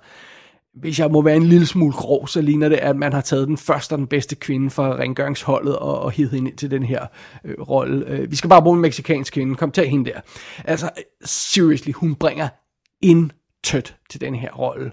hvis 0.73 0.99
jeg 0.99 1.11
må 1.11 1.21
være 1.21 1.35
en 1.35 1.43
lille 1.43 1.65
smule 1.65 1.93
grov, 1.93 2.27
så 2.27 2.41
ligner 2.41 2.69
det, 2.69 2.75
at 2.75 2.95
man 2.95 3.13
har 3.13 3.21
taget 3.21 3.47
den 3.47 3.57
første 3.57 3.93
og 3.93 3.97
den 3.97 4.07
bedste 4.07 4.35
kvinde 4.35 4.69
fra 4.69 4.95
rengøringsholdet 4.95 5.75
og, 5.75 5.99
og 5.99 6.11
hivet 6.11 6.31
hende 6.31 6.49
ind 6.49 6.57
til 6.57 6.71
den 6.71 6.83
her 6.83 7.05
øh, 7.45 7.55
rolle. 7.59 8.05
Øh, 8.07 8.31
vi 8.31 8.35
skal 8.35 8.49
bare 8.49 8.61
bruge 8.61 8.75
en 8.75 8.81
meksikansk 8.81 9.33
kvinde. 9.33 9.55
Kom, 9.55 9.71
tag 9.71 9.89
hende 9.89 10.11
der. 10.11 10.19
Altså, 10.65 10.89
seriously, 11.25 11.91
hun 11.91 12.15
bringer 12.15 12.47
intet 13.01 13.95
til 14.09 14.21
den 14.21 14.35
her 14.35 14.51
rolle. 14.51 14.91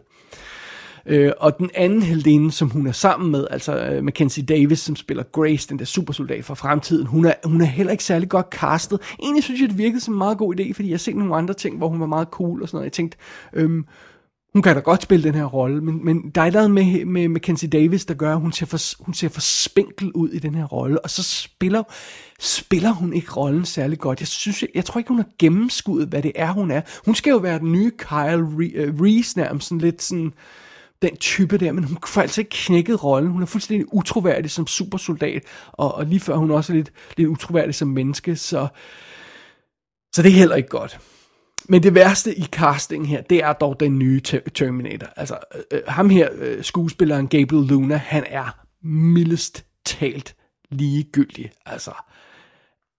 Øh, 1.07 1.33
og 1.39 1.59
den 1.59 1.71
anden 1.75 2.03
heldinde, 2.03 2.53
som 2.53 2.71
hun 2.71 2.87
er 2.87 2.93
sammen 2.93 3.31
med, 3.31 3.47
altså 3.51 3.79
øh, 3.79 4.05
Mackenzie 4.05 4.45
Davis, 4.45 4.79
som 4.79 4.97
spiller 4.97 5.23
Grace, 5.23 5.69
den 5.69 5.79
der 5.79 5.85
supersoldat 5.85 6.45
fra 6.45 6.55
fremtiden, 6.55 7.07
hun 7.07 7.25
er, 7.25 7.35
hun 7.45 7.61
er 7.61 7.65
heller 7.65 7.91
ikke 7.91 8.05
særlig 8.05 8.29
godt 8.29 8.47
castet. 8.51 9.01
Egentlig 9.23 9.45
synes 9.45 9.61
jeg, 9.61 9.69
det 9.69 9.79
virkede 9.79 10.01
som 10.01 10.15
en 10.15 10.19
meget 10.19 10.39
god 10.39 10.55
idé, 10.55 10.73
fordi 10.73 10.89
jeg 10.89 10.95
har 10.95 10.99
set 10.99 11.17
nogle 11.17 11.37
andre 11.37 11.55
ting, 11.55 11.79
hvor 11.79 11.89
hun 11.89 12.01
var 12.01 12.07
meget 12.07 12.29
cool 12.29 12.63
og 12.63 12.69
sådan 12.69 12.77
noget. 12.77 12.85
Jeg 12.85 12.93
tænkte, 12.93 13.19
øhm, 13.53 13.85
hun 14.57 14.63
kan 14.63 14.75
da 14.75 14.81
godt 14.81 15.03
spille 15.03 15.25
den 15.25 15.35
her 15.35 15.45
rolle, 15.45 15.81
men, 15.81 16.05
men 16.05 16.31
der 16.31 16.43
er 16.43 16.51
noget 16.51 16.71
med, 16.71 17.05
med 17.05 17.29
Mackenzie 17.29 17.69
Davis, 17.69 18.05
der 18.05 18.15
gør, 18.15 18.33
at 18.33 18.41
hun 18.41 18.53
ser, 18.53 18.67
for, 18.67 19.05
hun 19.05 19.15
ser 19.15 19.29
for 19.29 19.41
spinkel 19.41 20.13
ud 20.13 20.29
i 20.29 20.39
den 20.39 20.55
her 20.55 20.65
rolle, 20.65 21.05
og 21.05 21.11
så 21.11 21.23
spiller, 21.23 21.83
spiller 22.41 22.91
hun 22.91 23.13
ikke 23.13 23.33
rollen 23.33 23.65
særlig 23.65 23.99
godt. 23.99 24.21
Jeg, 24.21 24.29
synes, 24.29 24.63
jeg, 24.63 24.71
jeg 24.75 24.85
tror 24.85 24.99
ikke, 24.99 25.09
hun 25.09 25.19
har 25.19 25.29
gennemskuddet, 25.39 26.09
hvad 26.09 26.23
det 26.23 26.33
er, 26.35 26.53
hun 26.53 26.71
er. 26.71 26.81
Hun 27.05 27.15
skal 27.15 27.31
jo 27.31 27.37
være 27.37 27.59
den 27.59 27.73
nye 27.73 27.91
Kyle 27.99 28.73
øh, 28.75 29.01
Reese 29.01 29.39
nærmest, 29.39 29.69
sådan 29.69 29.81
lidt 29.81 30.03
sådan 30.03 30.33
den 31.03 31.17
type 31.17 31.59
der, 31.59 31.73
men 31.73 31.85
hun 31.85 31.99
får 32.07 32.21
altså 32.21 32.41
ikke 32.41 32.51
knækket 32.51 33.05
rollen. 33.05 33.31
Hun 33.31 33.43
er 33.43 33.47
fuldstændig 33.47 33.95
utroværdig 33.95 34.51
som 34.51 34.67
supersoldat, 34.67 35.43
og, 35.73 35.95
og 35.95 36.07
lige 36.07 36.21
før 36.21 36.37
hun 36.37 36.51
også 36.51 36.73
er 36.73 36.77
lidt, 36.77 36.93
lidt 37.17 37.29
utroværdig 37.29 37.75
som 37.75 37.89
menneske, 37.89 38.37
så, 38.37 38.69
så 40.15 40.23
det 40.23 40.29
er 40.29 40.37
heller 40.37 40.57
ikke 40.57 40.69
godt. 40.69 40.99
Men 41.69 41.83
det 41.83 41.95
værste 41.95 42.39
i 42.39 42.45
casting 42.45 43.09
her, 43.09 43.23
det 43.23 43.43
er 43.43 43.53
dog 43.53 43.81
den 43.81 43.99
nye 43.99 44.21
Terminator. 44.55 45.07
Altså, 45.17 45.39
øh, 45.55 45.61
øh, 45.71 45.83
ham 45.89 46.11
her, 46.11 46.29
øh, 46.39 46.65
skuespilleren 46.65 47.29
Gabriel 47.29 47.67
Luna, 47.67 47.97
han 47.97 48.25
er 48.27 48.59
mildest 48.83 49.65
talt 49.85 50.37
ligegyldig. 50.71 51.51
Altså, 51.67 51.93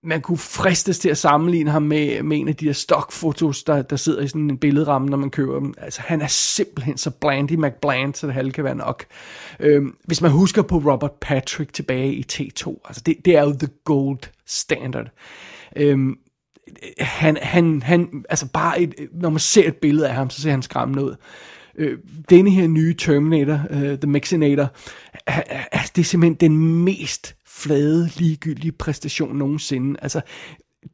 man 0.03 0.21
kunne 0.21 0.37
fristes 0.37 0.99
til 0.99 1.09
at 1.09 1.17
sammenligne 1.17 1.71
ham 1.71 1.81
med, 1.81 2.23
med 2.23 2.37
en 2.37 2.47
af 2.47 2.55
de 2.55 2.65
der 2.65 2.73
stockfotos, 2.73 3.63
der, 3.63 3.81
der 3.81 3.95
sidder 3.95 4.21
i 4.21 4.27
sådan 4.27 4.49
en 4.49 4.57
billedramme, 4.57 5.09
når 5.09 5.17
man 5.17 5.29
køber 5.29 5.59
dem. 5.59 5.73
Altså, 5.77 6.01
han 6.01 6.21
er 6.21 6.27
simpelthen 6.27 6.97
så 6.97 7.11
Blandy 7.11 7.51
McBland, 7.51 8.13
så 8.13 8.27
det 8.27 8.33
halve 8.33 8.51
kan 8.51 8.63
være 8.63 8.75
nok. 8.75 9.05
Øhm, 9.59 9.97
hvis 10.03 10.21
man 10.21 10.31
husker 10.31 10.61
på 10.61 10.77
Robert 10.77 11.11
Patrick 11.11 11.73
tilbage 11.73 12.13
i 12.13 12.25
T2, 12.31 12.81
altså 12.87 13.01
det, 13.05 13.15
det 13.25 13.35
er 13.35 13.43
jo 13.43 13.53
the 13.59 13.69
gold 13.83 14.19
standard. 14.45 15.07
Øhm, 15.75 16.17
han, 16.99 17.37
han, 17.41 17.81
han, 17.81 18.25
altså 18.29 18.47
bare 18.53 18.81
et, 18.81 18.93
når 19.13 19.29
man 19.29 19.39
ser 19.39 19.67
et 19.67 19.75
billede 19.75 20.09
af 20.09 20.15
ham, 20.15 20.29
så 20.29 20.41
ser 20.41 20.51
han 20.51 20.61
skræmmende 20.61 21.03
ud. 21.03 21.15
Øh, 21.77 21.97
denne 22.29 22.51
her 22.51 22.67
nye 22.67 22.93
Terminator, 22.93 23.61
uh, 23.69 23.77
The 23.79 24.07
Mexinator, 24.07 24.67
altså 25.71 25.91
det 25.95 26.01
er 26.01 26.05
simpelthen 26.05 26.51
den 26.51 26.83
mest 26.83 27.35
flade, 27.47 28.09
ligegyldige 28.17 28.71
præstation 28.71 29.35
nogensinde. 29.35 29.99
Altså, 30.01 30.21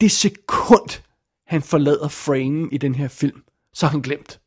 det 0.01 0.11
sekund, 0.11 1.01
han 1.47 1.61
forlader 1.61 2.07
framen 2.07 2.71
i 2.71 2.77
den 2.77 2.95
her 2.95 3.07
film, 3.07 3.41
så 3.73 3.85
har 3.85 3.91
han 3.91 4.01
glemt. 4.01 4.39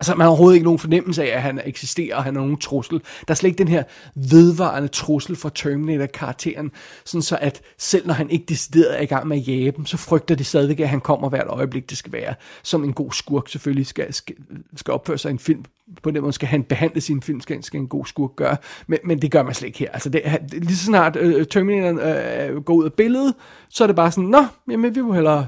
Altså, 0.00 0.14
man 0.14 0.20
har 0.20 0.28
overhovedet 0.28 0.54
ikke 0.54 0.64
nogen 0.64 0.78
fornemmelse 0.78 1.24
af, 1.24 1.36
at 1.36 1.42
han 1.42 1.60
eksisterer, 1.64 2.16
og 2.16 2.24
han 2.24 2.36
er 2.36 2.40
nogen 2.40 2.56
trussel. 2.56 2.98
Der 2.98 3.30
er 3.30 3.34
slet 3.34 3.50
ikke 3.50 3.58
den 3.58 3.68
her 3.68 3.82
vedvarende 4.14 4.88
trussel 4.88 5.36
for 5.36 5.48
Terminator-karakteren, 5.48 6.70
sådan 7.04 7.22
så 7.22 7.38
at 7.40 7.62
selv 7.78 8.06
når 8.06 8.14
han 8.14 8.30
ikke 8.30 8.44
decideret 8.48 8.98
er 8.98 9.02
i 9.02 9.06
gang 9.06 9.26
med 9.26 9.36
at 9.36 9.48
jage 9.48 9.70
dem, 9.70 9.86
så 9.86 9.96
frygter 9.96 10.34
de 10.34 10.44
stadigvæk, 10.44 10.80
at 10.80 10.88
han 10.88 11.00
kommer 11.00 11.28
hvert 11.28 11.46
øjeblik, 11.48 11.90
det 11.90 11.98
skal 11.98 12.12
være. 12.12 12.34
Som 12.62 12.84
en 12.84 12.92
god 12.92 13.12
skurk 13.12 13.48
selvfølgelig 13.48 13.86
skal, 13.86 14.12
skal, 14.14 14.34
skal 14.76 14.92
opføre 14.94 15.18
sig 15.18 15.28
i 15.28 15.32
en 15.32 15.38
film. 15.38 15.64
På 16.02 16.10
den 16.10 16.22
måde 16.22 16.32
skal 16.32 16.48
han 16.48 16.62
behandle 16.62 17.00
sin 17.00 17.22
film, 17.22 17.40
skal, 17.40 17.62
skal 17.62 17.80
en 17.80 17.88
god 17.88 18.06
skurk 18.06 18.36
gøre. 18.36 18.56
Men, 18.86 18.98
men 19.04 19.22
det 19.22 19.30
gør 19.30 19.42
man 19.42 19.54
slet 19.54 19.66
ikke 19.66 19.78
her. 19.78 19.90
Altså, 19.90 20.08
det, 20.08 20.22
lige 20.52 20.76
så 20.76 20.84
snart 20.84 21.16
øh, 21.16 21.46
Terminator 21.46 22.54
øh, 22.54 22.62
går 22.62 22.74
ud 22.74 22.84
af 22.84 22.92
billedet, 22.92 23.34
så 23.68 23.84
er 23.84 23.86
det 23.86 23.96
bare 23.96 24.12
sådan, 24.12 24.30
nå, 24.30 24.46
jamen 24.70 24.94
vi 24.94 25.00
må 25.00 25.12
hellere, 25.12 25.46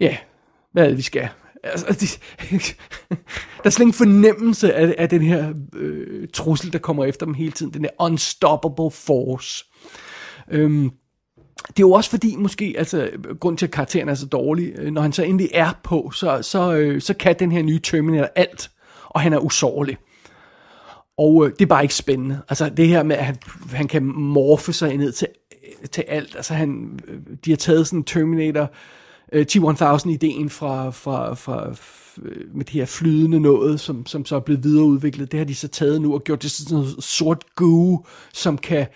ja, 0.00 0.16
hvad 0.72 0.84
er 0.84 0.88
det, 0.88 0.96
vi 0.96 1.02
skal? 1.02 1.28
Altså, 1.64 1.86
de, 1.86 2.06
der 3.62 3.64
er 3.64 3.70
slet 3.70 3.82
ingen 3.82 3.94
fornemmelse 3.94 4.74
af, 4.74 4.94
af 4.98 5.08
den 5.08 5.22
her 5.22 5.54
øh, 5.76 6.28
trussel, 6.32 6.72
der 6.72 6.78
kommer 6.78 7.04
efter 7.04 7.26
dem 7.26 7.34
hele 7.34 7.52
tiden. 7.52 7.74
Den 7.74 7.82
her 7.82 7.90
unstoppable 7.98 8.90
force. 8.90 9.64
Øhm, 10.50 10.90
det 11.68 11.78
er 11.78 11.86
jo 11.86 11.92
også 11.92 12.10
fordi, 12.10 12.36
måske, 12.36 12.74
altså, 12.78 13.10
grund 13.40 13.58
til, 13.58 13.66
at 13.66 13.72
karakteren 13.72 14.08
er 14.08 14.14
så 14.14 14.26
dårlig, 14.26 14.72
øh, 14.76 14.92
når 14.92 15.02
han 15.02 15.12
så 15.12 15.22
endelig 15.22 15.50
er 15.54 15.72
på, 15.84 16.10
så, 16.10 16.38
så, 16.42 16.72
øh, 16.72 17.00
så 17.00 17.14
kan 17.14 17.36
den 17.38 17.52
her 17.52 17.62
nye 17.62 17.78
Terminator 17.78 18.28
alt, 18.36 18.70
og 19.04 19.20
han 19.20 19.32
er 19.32 19.38
usårlig. 19.38 19.98
Og 21.18 21.46
øh, 21.46 21.52
det 21.52 21.62
er 21.62 21.66
bare 21.66 21.82
ikke 21.82 21.94
spændende. 21.94 22.40
Altså 22.48 22.68
det 22.68 22.88
her 22.88 23.02
med, 23.02 23.16
at 23.16 23.24
han, 23.24 23.36
han 23.70 23.88
kan 23.88 24.02
morfe 24.04 24.72
sig 24.72 24.96
ned 24.96 25.12
til, 25.12 25.28
til 25.92 26.04
alt. 26.08 26.36
Altså 26.36 26.54
han, 26.54 27.00
øh, 27.08 27.18
de 27.44 27.50
har 27.50 27.56
taget 27.56 27.86
sådan 27.86 27.98
en 27.98 28.04
Terminator 28.04 28.70
øh, 29.32 29.46
T-1000-ideen 29.46 30.50
fra, 30.50 30.90
fra, 30.90 31.34
fra, 31.34 31.68
øh, 32.22 32.54
med 32.54 32.64
det 32.64 32.74
her 32.74 32.84
flydende 32.84 33.40
noget, 33.40 33.80
som, 33.80 34.06
som 34.06 34.24
så 34.24 34.36
er 34.36 34.40
blevet 34.40 34.64
videreudviklet. 34.64 35.32
Det 35.32 35.38
har 35.38 35.44
de 35.44 35.54
så 35.54 35.68
taget 35.68 36.02
nu 36.02 36.14
og 36.14 36.24
gjort 36.24 36.42
det 36.42 36.50
sådan 36.50 36.78
noget 36.78 37.04
sort 37.04 37.44
goo, 37.56 38.04
som 38.32 38.58
kan 38.58 38.86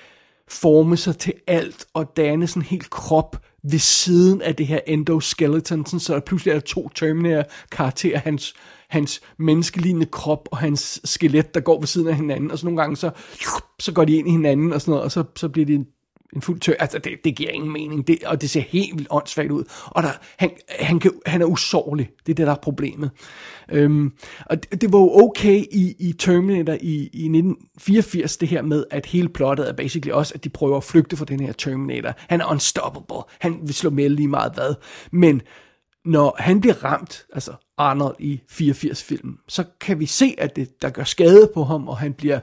forme 0.49 0.97
sig 0.97 1.19
til 1.19 1.33
alt 1.47 1.87
og 1.95 2.17
danne 2.17 2.47
sådan 2.47 2.63
en 2.63 2.67
helt 2.67 2.91
krop 2.91 3.37
ved 3.63 3.79
siden 3.79 4.43
af 4.43 4.57
det 4.57 4.67
her 4.67 4.81
endoskeleton, 4.87 5.87
sådan, 5.87 6.01
så 6.01 6.15
der 6.15 6.21
pludselig 6.21 6.51
er 6.51 6.55
der 6.55 6.67
to 6.67 6.89
Terminator-karakterer, 6.89 8.19
hans, 8.19 8.55
hans 8.89 9.21
menneskelignende 9.39 10.07
krop 10.07 10.49
og 10.53 10.59
hans 10.59 11.01
skelet, 11.05 11.55
der 11.55 11.61
går 11.61 11.81
ved 11.81 11.87
siden 11.87 12.09
af 12.09 12.17
hinanden, 12.17 12.51
og 12.51 12.59
så 12.59 12.67
nogle 12.67 12.81
gange 12.81 12.97
så, 12.97 13.11
så 13.79 13.93
går 13.93 14.05
de 14.05 14.17
ind 14.17 14.29
i 14.29 14.31
hinanden 14.31 14.73
og 14.73 14.81
sådan 14.81 14.93
noget, 14.93 15.05
og 15.05 15.13
så, 15.13 15.25
så 15.37 15.49
bliver 15.49 15.67
de 15.67 15.75
en 15.75 15.87
fuld 16.41 16.61
tør. 16.61 16.75
Altså, 16.79 16.99
det, 16.99 17.13
det 17.25 17.37
giver 17.37 17.51
ingen 17.51 17.73
mening, 17.73 18.07
det, 18.07 18.25
og 18.25 18.41
det 18.41 18.51
ser 18.51 18.61
helt 18.61 18.97
vildt 18.97 19.09
åndssvagt 19.11 19.51
ud. 19.51 19.65
Og 19.87 20.03
der, 20.03 20.11
han, 20.39 20.51
han, 20.69 21.01
kan, 21.01 21.11
han 21.27 21.43
er 21.43 21.47
usårlig, 21.47 22.11
det 22.27 22.33
er 22.33 22.35
det, 22.35 22.47
der 22.47 22.53
er 22.53 22.57
problemet. 22.63 23.11
Øhm, 23.71 24.13
og 24.47 24.63
det, 24.63 24.83
det 24.83 24.93
var 24.93 24.99
jo 24.99 25.11
okay 25.13 25.65
i, 25.73 25.95
i 25.99 26.13
Terminator 26.13 26.73
i, 26.73 26.95
i 27.13 27.25
1984, 27.25 28.37
det 28.37 28.49
her 28.49 28.63
med, 28.63 28.85
at 28.91 29.07
hele 29.07 29.29
plottet 29.29 29.69
er 29.69 29.73
basically 29.73 30.13
også, 30.13 30.35
at 30.35 30.45
de 30.45 30.49
prøver 30.49 30.77
at 30.77 30.85
flygte 30.85 31.17
fra 31.17 31.25
den 31.25 31.41
her 31.41 31.53
Terminator. 31.53 32.13
Han 32.19 32.41
er 32.41 32.51
unstoppable, 32.51 33.23
han 33.41 33.59
vil 33.63 33.75
slå 33.75 33.91
med 33.91 34.09
lige 34.09 34.29
meget 34.29 34.53
hvad. 34.55 34.75
Men 35.13 35.43
når 36.05 36.37
han 36.39 36.61
bliver 36.61 36.85
ramt, 36.85 37.27
altså 37.33 37.53
Arnold 37.79 38.17
i 38.19 38.41
84-filmen, 38.51 39.39
så 39.49 39.65
kan 39.81 40.01
vi 40.01 40.07
se, 40.07 40.35
at 40.39 40.57
det, 40.57 40.83
der 40.83 40.91
gør 40.91 41.05
skade 41.05 41.51
på 41.55 41.65
ham, 41.65 41.89
og 41.89 41.99
han 41.99 42.13
bliver 42.13 42.41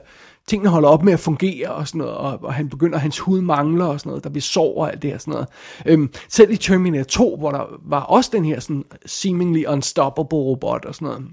tingene 0.48 0.70
holder 0.70 0.88
op 0.88 1.02
med 1.02 1.12
at 1.12 1.20
fungere 1.20 1.68
og 1.68 1.88
sådan 1.88 1.98
noget, 1.98 2.14
og, 2.14 2.38
og 2.42 2.54
han 2.54 2.68
begynder, 2.68 2.98
hans 2.98 3.18
hud 3.18 3.40
mangler 3.40 3.84
og 3.84 4.00
sådan 4.00 4.10
noget, 4.10 4.24
der 4.24 4.30
bliver 4.30 4.42
sår 4.42 4.80
og 4.80 4.92
alt 4.92 5.02
det 5.02 5.10
her 5.10 5.18
sådan 5.18 5.32
noget. 5.32 5.48
Øhm, 5.86 6.10
selv 6.28 6.50
i 6.50 6.56
Terminator 6.56 7.04
2, 7.04 7.36
hvor 7.36 7.50
der 7.50 7.64
var 7.84 8.00
også 8.00 8.30
den 8.32 8.44
her 8.44 8.60
sådan 8.60 8.84
seemingly 9.06 9.64
unstoppable 9.66 10.38
robot 10.38 10.84
og 10.84 10.94
sådan 10.94 11.08
noget, 11.08 11.24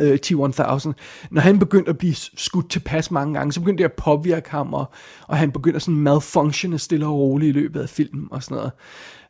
øh, 0.00 0.18
T-1000, 0.26 0.92
når 1.30 1.40
han 1.40 1.58
begyndte 1.58 1.90
at 1.90 1.98
blive 1.98 2.14
skudt 2.14 2.70
tilpas 2.70 3.10
mange 3.10 3.34
gange, 3.34 3.52
så 3.52 3.60
begyndte 3.60 3.82
det 3.82 3.88
at 3.88 3.96
påvirke 3.96 4.50
ham, 4.50 4.74
og, 4.74 4.84
og 5.28 5.36
han 5.36 5.52
begynder 5.52 5.78
sådan 5.78 6.00
malfunctione 6.00 6.78
stille 6.78 7.06
og 7.06 7.18
roligt 7.18 7.56
i 7.56 7.60
løbet 7.60 7.80
af 7.80 7.88
filmen 7.88 8.28
og 8.30 8.42
sådan 8.42 8.56
noget. 8.56 8.72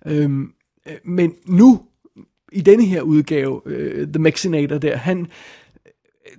Øhm, 0.07 0.53
øh, 0.89 0.97
men 1.05 1.33
nu, 1.47 1.83
i 2.53 2.61
denne 2.61 2.85
her 2.85 3.03
udgave, 3.03 3.61
øh, 3.67 4.09
The 4.09 4.23
Mexinator 4.23 4.79
der, 4.79 4.97
han, 4.97 5.21
øh, 5.21 5.93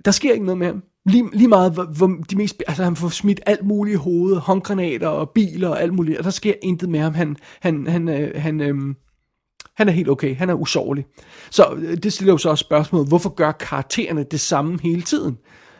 der 0.04 0.10
sker 0.10 0.32
ikke 0.32 0.44
noget 0.44 0.58
med 0.58 0.66
ham. 0.66 0.82
Lige, 1.06 1.30
lige 1.32 1.48
meget, 1.48 1.72
hvor, 1.72 1.84
hvor 1.84 2.06
de 2.30 2.36
mest, 2.36 2.62
altså 2.68 2.84
han 2.84 2.96
får 2.96 3.08
smidt 3.08 3.40
alt 3.46 3.66
muligt 3.66 3.94
i 3.94 3.96
hovedet, 3.96 4.40
håndgranater 4.40 5.08
og 5.08 5.30
biler 5.30 5.68
og 5.68 5.82
alt 5.82 5.94
muligt, 5.94 6.18
og 6.18 6.24
der 6.24 6.30
sker 6.30 6.54
intet 6.62 6.88
med 6.88 7.00
ham. 7.00 7.14
Han, 7.14 7.36
han, 7.60 7.86
han, 7.86 8.08
øh, 8.08 8.42
han, 8.42 8.60
øh, 8.60 8.94
han 9.76 9.88
er 9.88 9.92
helt 9.92 10.08
okay, 10.08 10.36
han 10.36 10.50
er 10.50 10.54
usårlig. 10.54 11.06
Så 11.50 11.74
øh, 11.76 11.96
det 11.96 12.12
stiller 12.12 12.32
jo 12.32 12.38
så 12.38 12.50
også 12.50 12.62
spørgsmålet, 12.62 13.08
hvorfor 13.08 13.28
gør 13.28 13.52
karaktererne 13.52 14.24
det 14.30 14.40
samme 14.40 14.78
hele 14.82 15.02
tiden? 15.02 15.38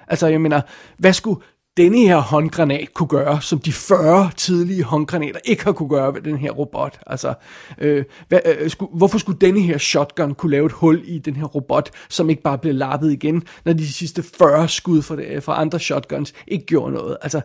Altså 0.09 0.27
jeg 0.27 0.41
mener, 0.41 0.61
hvad 0.99 1.13
skulle 1.13 1.41
denne 1.77 1.99
her 1.99 2.19
håndgranat 2.19 2.95
kunne 2.95 3.09
gøre, 3.09 3.43
som 3.43 3.59
de 3.59 3.73
40 3.73 4.31
tidlige 4.37 4.83
håndgranater 4.83 5.41
ikke 5.45 5.65
har 5.65 5.73
kunne 5.73 5.89
gøre 5.89 6.15
ved 6.15 6.23
den 6.23 6.37
her 6.37 6.51
robot. 6.51 6.99
Altså, 7.07 7.35
øh, 7.79 8.05
hvad, 8.29 8.41
øh, 8.45 8.71
sku, 8.71 8.87
hvorfor 8.87 9.19
skulle 9.19 9.39
denne 9.41 9.61
her 9.61 9.79
shotgun 9.79 10.35
kunne 10.35 10.51
lave 10.51 10.67
et 10.67 10.73
hul 10.73 11.03
i 11.05 11.19
den 11.19 11.37
her 11.37 11.45
robot, 11.45 11.91
som 12.09 12.31
ikke 12.31 12.43
bare 12.43 12.59
blev 12.59 12.75
lappet 12.75 13.13
igen, 13.13 13.43
når 13.65 13.73
de 13.73 13.93
sidste 13.93 14.23
40 14.23 14.69
skud 14.69 15.03
fra, 15.03 15.17
det, 15.17 15.43
fra 15.43 15.61
andre 15.61 15.81
shotguns 15.81 16.33
ikke 16.49 16.67
gjorde 16.67 16.93
noget? 16.93 17.17
Altså, 17.23 17.41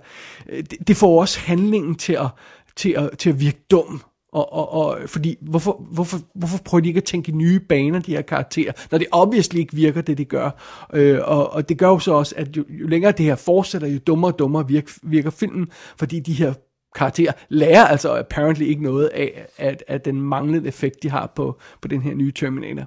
øh, 0.50 0.64
det, 0.64 0.88
det 0.88 0.98
får 0.98 1.22
også 1.22 1.40
handlingen 1.40 1.96
til 1.96 2.14
at, 2.14 2.28
til 2.76 2.90
at, 2.98 3.18
til 3.18 3.30
at 3.30 3.40
virke 3.40 3.66
dum 3.72 4.02
og, 4.36 4.54
og, 4.54 4.72
og 4.72 5.10
fordi, 5.10 5.36
hvorfor, 5.42 5.86
hvorfor, 5.92 6.18
hvorfor 6.36 6.58
prøver 6.66 6.82
de 6.82 6.88
ikke 6.88 6.98
at 6.98 7.04
tænke 7.04 7.32
i 7.32 7.36
nye 7.36 7.60
baner, 7.60 8.00
de 8.00 8.12
her 8.12 8.22
karakterer, 8.22 8.72
når 8.92 8.98
det 8.98 9.08
obviously 9.12 9.58
ikke 9.58 9.76
virker, 9.76 10.02
det 10.02 10.18
de 10.18 10.26
gør. 10.26 10.50
Øh, 10.94 11.20
og, 11.24 11.54
og 11.54 11.70
det 11.70 11.78
gør 11.78 11.88
jo 11.88 12.00
så 12.00 12.14
også, 12.14 12.36
at 12.38 12.58
jo, 12.58 12.66
jo 12.70 12.88
længere 12.88 13.12
det 13.12 13.26
her 13.26 13.36
fortsætter, 13.36 13.88
jo 13.88 14.00
dummere 14.08 14.32
og 14.32 14.40
dummere 14.40 14.68
virker, 14.68 14.94
virker 15.04 15.30
filmen, 15.30 15.68
fordi 15.98 16.20
de 16.20 16.34
her 16.34 16.54
karakterer 16.96 17.32
lærer 17.50 17.86
altså 17.86 18.18
apparently 18.18 18.64
ikke 18.64 18.84
noget 18.84 19.08
af, 19.08 19.46
af, 19.58 19.78
af 19.88 20.02
den 20.02 20.22
manglende 20.22 20.68
effekt, 20.68 21.04
de 21.04 21.10
har 21.10 21.32
på, 21.36 21.60
på 21.82 21.88
den 21.88 22.02
her 22.02 22.14
nye 22.14 22.32
Terminator. 22.32 22.86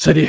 Så 0.00 0.12
det, 0.12 0.28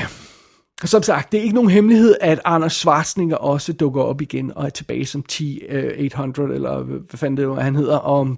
som 0.83 1.03
sagt, 1.03 1.31
det 1.31 1.37
er 1.37 1.43
ikke 1.43 1.55
nogen 1.55 1.69
hemmelighed, 1.69 2.15
at 2.21 2.39
Arnold 2.45 2.69
Schwarzenegger 2.69 3.35
også 3.35 3.73
dukker 3.73 4.01
op 4.01 4.21
igen 4.21 4.51
og 4.55 4.65
er 4.65 4.69
tilbage 4.69 5.05
som 5.05 5.23
T-800, 5.31 5.41
øh, 5.71 6.55
eller 6.55 6.83
hvad 6.83 7.17
fanden 7.17 7.37
det 7.37 7.47
nu 7.47 7.53
han 7.53 7.75
hedder, 7.75 7.97
og 7.97 8.37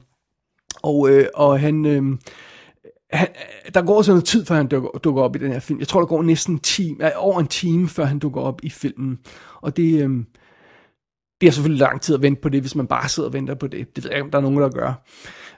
og, 0.85 1.09
øh, 1.09 1.25
og 1.33 1.59
han, 1.59 1.85
øh, 1.85 2.03
han, 3.11 3.27
der 3.73 3.81
går 3.81 4.01
sådan 4.01 4.13
noget 4.13 4.25
tid, 4.25 4.45
før 4.45 4.55
han 4.55 4.67
dukker, 4.67 4.89
dukker 4.89 5.21
op 5.21 5.35
i 5.35 5.39
den 5.39 5.51
her 5.51 5.59
film. 5.59 5.79
Jeg 5.79 5.87
tror, 5.87 5.99
der 5.99 6.07
går 6.07 6.23
næsten 6.23 6.53
en 6.53 6.59
time, 6.59 7.17
over 7.17 7.39
en 7.39 7.47
time, 7.47 7.87
før 7.87 8.05
han 8.05 8.19
dukker 8.19 8.41
op 8.41 8.59
i 8.63 8.69
filmen. 8.69 9.19
Og 9.61 9.77
det, 9.77 10.03
øh, 10.03 10.09
det 11.41 11.47
er 11.47 11.51
selvfølgelig 11.51 11.79
lang 11.79 12.01
tid 12.01 12.15
at 12.15 12.21
vente 12.21 12.41
på 12.41 12.49
det, 12.49 12.61
hvis 12.61 12.75
man 12.75 12.87
bare 12.87 13.09
sidder 13.09 13.29
og 13.29 13.33
venter 13.33 13.55
på 13.55 13.67
det. 13.67 13.95
Det 13.95 14.03
ved 14.03 14.11
jeg 14.11 14.17
ikke, 14.17 14.25
om 14.25 14.31
der 14.31 14.37
er 14.37 14.41
nogen, 14.41 14.61
der 14.61 14.69
gør. 14.69 15.05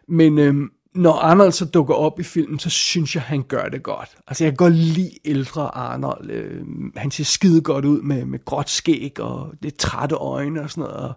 Men 0.08 0.40
øh, 0.40 0.56
når 0.96 1.13
Arnold 1.13 1.52
så 1.52 1.66
dukker 1.66 1.96
op 1.96 2.20
i 2.20 2.24
filmen, 2.24 2.60
så 2.60 2.70
synes 2.70 3.16
jeg, 3.16 3.24
han 3.24 3.44
gør 3.44 3.63
det 3.63 3.84
godt. 3.84 4.18
Altså, 4.28 4.44
jeg 4.44 4.52
kan 4.52 4.58
godt 4.58 4.76
lide 4.76 5.12
ældre 5.26 5.76
Arnold. 5.76 6.30
Øh, 6.30 6.63
han 6.96 7.12
ser 7.12 7.24
skide 7.24 7.62
godt 7.62 7.86
ud 7.86 8.02
med, 8.02 8.26
med 8.26 8.46
gråt 8.46 8.70
skæg 8.70 9.20
og 9.20 9.54
lidt 9.62 9.78
trætte 9.78 10.16
øjne 10.16 10.62
og 10.62 10.70
sådan 10.70 10.82
noget. 10.82 10.98
Og, 10.98 11.13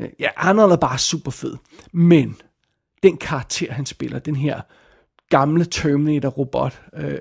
øh, 0.00 0.08
ja, 0.20 0.28
Arnold 0.36 0.72
er 0.72 0.76
bare 0.76 0.98
super 0.98 1.30
fed. 1.30 1.56
Men 1.92 2.36
den 3.02 3.16
karakter, 3.16 3.72
han 3.72 3.86
spiller, 3.86 4.18
den 4.18 4.36
her 4.36 4.60
gamle 5.28 5.64
Terminator-robot, 5.64 6.82
øh, 6.96 7.18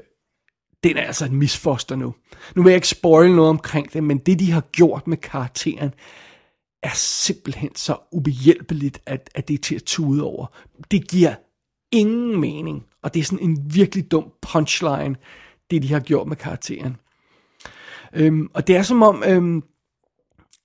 den 0.84 0.98
er 0.98 1.02
altså 1.02 1.26
en 1.26 1.36
misfoster 1.36 1.96
nu. 1.96 2.16
Nu 2.56 2.64
vil 2.64 2.70
jeg 2.70 2.76
ikke 2.76 2.88
spoil 2.88 3.36
noget 3.36 3.50
omkring 3.50 3.94
det, 3.94 4.04
men 4.04 4.18
det, 4.18 4.40
de 4.40 4.52
har 4.52 4.62
gjort 4.62 5.08
med 5.08 5.18
karakteren, 5.18 5.94
er 6.84 6.94
simpelthen 6.94 7.76
så 7.76 7.98
ubehjælpeligt, 8.12 9.02
at, 9.06 9.30
at 9.36 9.48
det 9.48 9.54
er 9.54 9.58
til 9.58 9.76
at 9.76 9.84
tude 9.84 10.24
over. 10.24 10.48
Det 10.92 11.10
giver 11.10 11.36
ingen 11.92 12.40
mening, 12.40 12.86
og 13.02 13.14
det 13.14 13.20
er 13.20 13.24
sådan 13.24 13.50
en 13.50 13.74
virkelig 13.74 14.12
dum 14.12 14.32
punchline, 14.42 15.16
det 15.72 15.84
de 15.84 15.94
har 15.94 16.00
gjort 16.00 16.28
med 16.28 16.36
karakteren. 16.36 16.98
Øhm, 18.14 18.50
og 18.54 18.68
det 18.68 18.76
er 18.76 18.82
som 18.82 19.04
om, 19.04 19.24
øhm, 19.28 19.64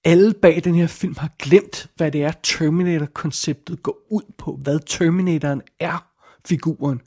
alle 0.04 0.34
bag 0.42 0.64
den 0.64 0.74
her 0.74 0.86
film 0.86 1.14
har 1.18 1.30
glemt, 1.38 1.90
hvad 1.96 2.10
det 2.10 2.22
er, 2.22 2.32
Terminator-konceptet 2.42 3.82
går 3.82 3.98
ud 4.10 4.32
på. 4.38 4.58
Hvad 4.62 4.78
Terminatoren 4.86 5.62
er, 5.80 6.06
figuren. 6.46 7.00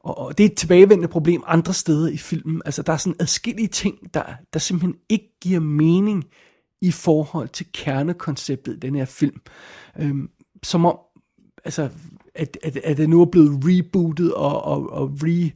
Og 0.00 0.38
det 0.38 0.44
er 0.44 0.48
et 0.48 0.56
tilbagevendende 0.56 1.08
problem 1.08 1.42
andre 1.46 1.74
steder 1.74 2.08
i 2.08 2.16
filmen. 2.16 2.62
Altså, 2.64 2.82
der 2.82 2.92
er 2.92 2.96
sådan 2.96 3.16
adskillige 3.20 3.68
ting, 3.68 4.14
der, 4.14 4.22
der 4.52 4.58
simpelthen 4.58 4.94
ikke 5.08 5.36
giver 5.40 5.60
mening 5.60 6.24
i 6.80 6.90
forhold 6.90 7.48
til 7.48 7.66
kernekonceptet 7.74 8.76
i 8.76 8.78
den 8.78 8.94
her 8.94 9.04
film. 9.04 9.40
Øhm, 9.98 10.30
som 10.62 10.84
om, 10.84 10.98
altså, 11.64 11.88
at, 12.34 12.58
at, 12.62 12.76
at 12.76 12.96
det 12.96 13.10
nu 13.10 13.20
er 13.20 13.26
blevet 13.26 13.62
rebootet 13.64 14.34
og, 14.34 14.64
og, 14.64 14.92
og 14.92 15.10
re, 15.22 15.50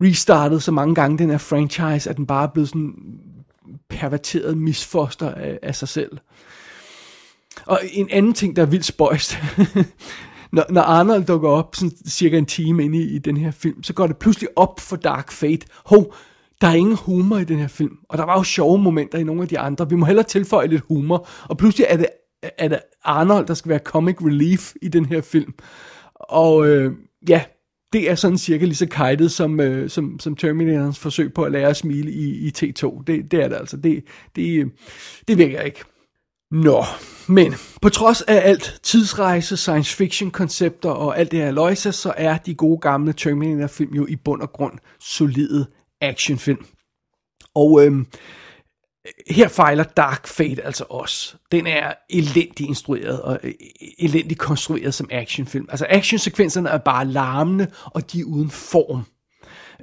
restartet 0.00 0.62
så 0.62 0.72
mange 0.72 0.94
gange, 0.94 1.18
den 1.18 1.30
her 1.30 1.38
franchise, 1.38 2.10
at 2.10 2.16
den 2.16 2.26
bare 2.26 2.42
er 2.48 2.52
blevet 2.52 2.68
sådan 2.68 2.94
perverteret 3.88 4.58
misfoster 4.58 5.34
af, 5.34 5.58
af 5.62 5.74
sig 5.74 5.88
selv. 5.88 6.18
Og 7.66 7.80
en 7.92 8.08
anden 8.10 8.32
ting, 8.32 8.56
der 8.56 8.62
er 8.62 8.66
vildt 8.66 8.84
spøjst, 8.84 9.38
når, 10.52 10.64
når 10.70 10.82
Arnold 10.82 11.24
dukker 11.24 11.48
op 11.48 11.74
sådan 11.74 11.92
cirka 12.08 12.38
en 12.38 12.46
time 12.46 12.84
ind 12.84 12.94
i, 12.94 13.02
i 13.02 13.18
den 13.18 13.36
her 13.36 13.50
film, 13.50 13.82
så 13.82 13.92
går 13.92 14.06
det 14.06 14.16
pludselig 14.16 14.48
op 14.56 14.80
for 14.80 14.96
Dark 14.96 15.32
Fate. 15.32 15.66
Hov, 15.84 16.14
der 16.60 16.68
er 16.68 16.74
ingen 16.74 16.96
humor 16.96 17.38
i 17.38 17.44
den 17.44 17.58
her 17.58 17.68
film, 17.68 17.96
og 18.08 18.18
der 18.18 18.24
var 18.24 18.38
jo 18.38 18.42
sjove 18.42 18.78
momenter 18.78 19.18
i 19.18 19.24
nogle 19.24 19.42
af 19.42 19.48
de 19.48 19.58
andre. 19.58 19.88
Vi 19.88 19.94
må 19.94 20.06
hellere 20.06 20.26
tilføje 20.26 20.66
lidt 20.66 20.82
humor, 20.88 21.28
og 21.48 21.58
pludselig 21.58 21.86
er 21.90 21.96
det, 21.96 22.06
er 22.42 22.68
det 22.68 22.80
Arnold, 23.04 23.46
der 23.46 23.54
skal 23.54 23.68
være 23.68 23.78
comic 23.78 24.16
relief 24.22 24.72
i 24.82 24.88
den 24.88 25.04
her 25.04 25.20
film. 25.20 25.54
Og 26.14 26.68
øh, 26.68 26.92
ja, 27.28 27.42
det 27.92 28.10
er 28.10 28.14
sådan 28.14 28.38
cirka 28.38 28.64
lige 28.64 28.74
så 28.74 28.88
kajtet 28.88 29.32
som, 29.32 29.60
øh, 29.60 29.90
som, 29.90 30.20
som 30.20 30.36
Terminators 30.36 30.98
forsøg 30.98 31.34
på 31.34 31.42
at 31.42 31.52
lære 31.52 31.68
at 31.68 31.76
smile 31.76 32.12
i, 32.12 32.48
i 32.48 32.48
T2. 32.48 33.02
Det, 33.06 33.30
det 33.30 33.42
er 33.42 33.48
det 33.48 33.56
altså. 33.56 33.76
Det, 33.76 34.04
det, 34.36 34.72
det 35.28 35.38
virker 35.38 35.60
ikke. 35.60 35.84
Nå, 36.50 36.84
men 37.28 37.54
på 37.82 37.88
trods 37.88 38.22
af 38.22 38.48
alt 38.48 38.80
tidsrejse, 38.82 39.56
science 39.56 39.96
fiction 39.96 40.30
koncepter 40.30 40.90
og 40.90 41.18
alt 41.18 41.30
det 41.30 41.38
her 41.38 41.50
løjse, 41.50 41.92
så 41.92 42.12
er 42.16 42.38
de 42.38 42.54
gode 42.54 42.78
gamle 42.78 43.12
Terminator 43.12 43.66
film 43.66 43.94
jo 43.94 44.06
i 44.06 44.16
bund 44.16 44.42
og 44.42 44.52
grund 44.52 44.78
solide 45.00 45.66
actionfilm. 46.00 46.66
Og 47.54 47.86
øh, 47.86 48.04
her 49.30 49.48
fejler 49.48 49.84
Dark 49.84 50.26
Fate 50.26 50.64
altså 50.64 50.84
også. 50.90 51.36
Den 51.52 51.66
er 51.66 51.92
elendigt 52.10 52.60
instrueret 52.60 53.22
og 53.22 53.40
e- 53.44 53.46
e- 53.46 53.94
elendig 53.98 54.18
elendigt 54.18 54.40
konstrueret 54.40 54.94
som 54.94 55.08
actionfilm. 55.12 55.66
Altså 55.70 55.86
actionsekvenserne 55.88 56.68
er 56.68 56.78
bare 56.78 57.04
larmende, 57.06 57.66
og 57.84 58.12
de 58.12 58.20
er 58.20 58.24
uden 58.24 58.50
form. 58.50 59.02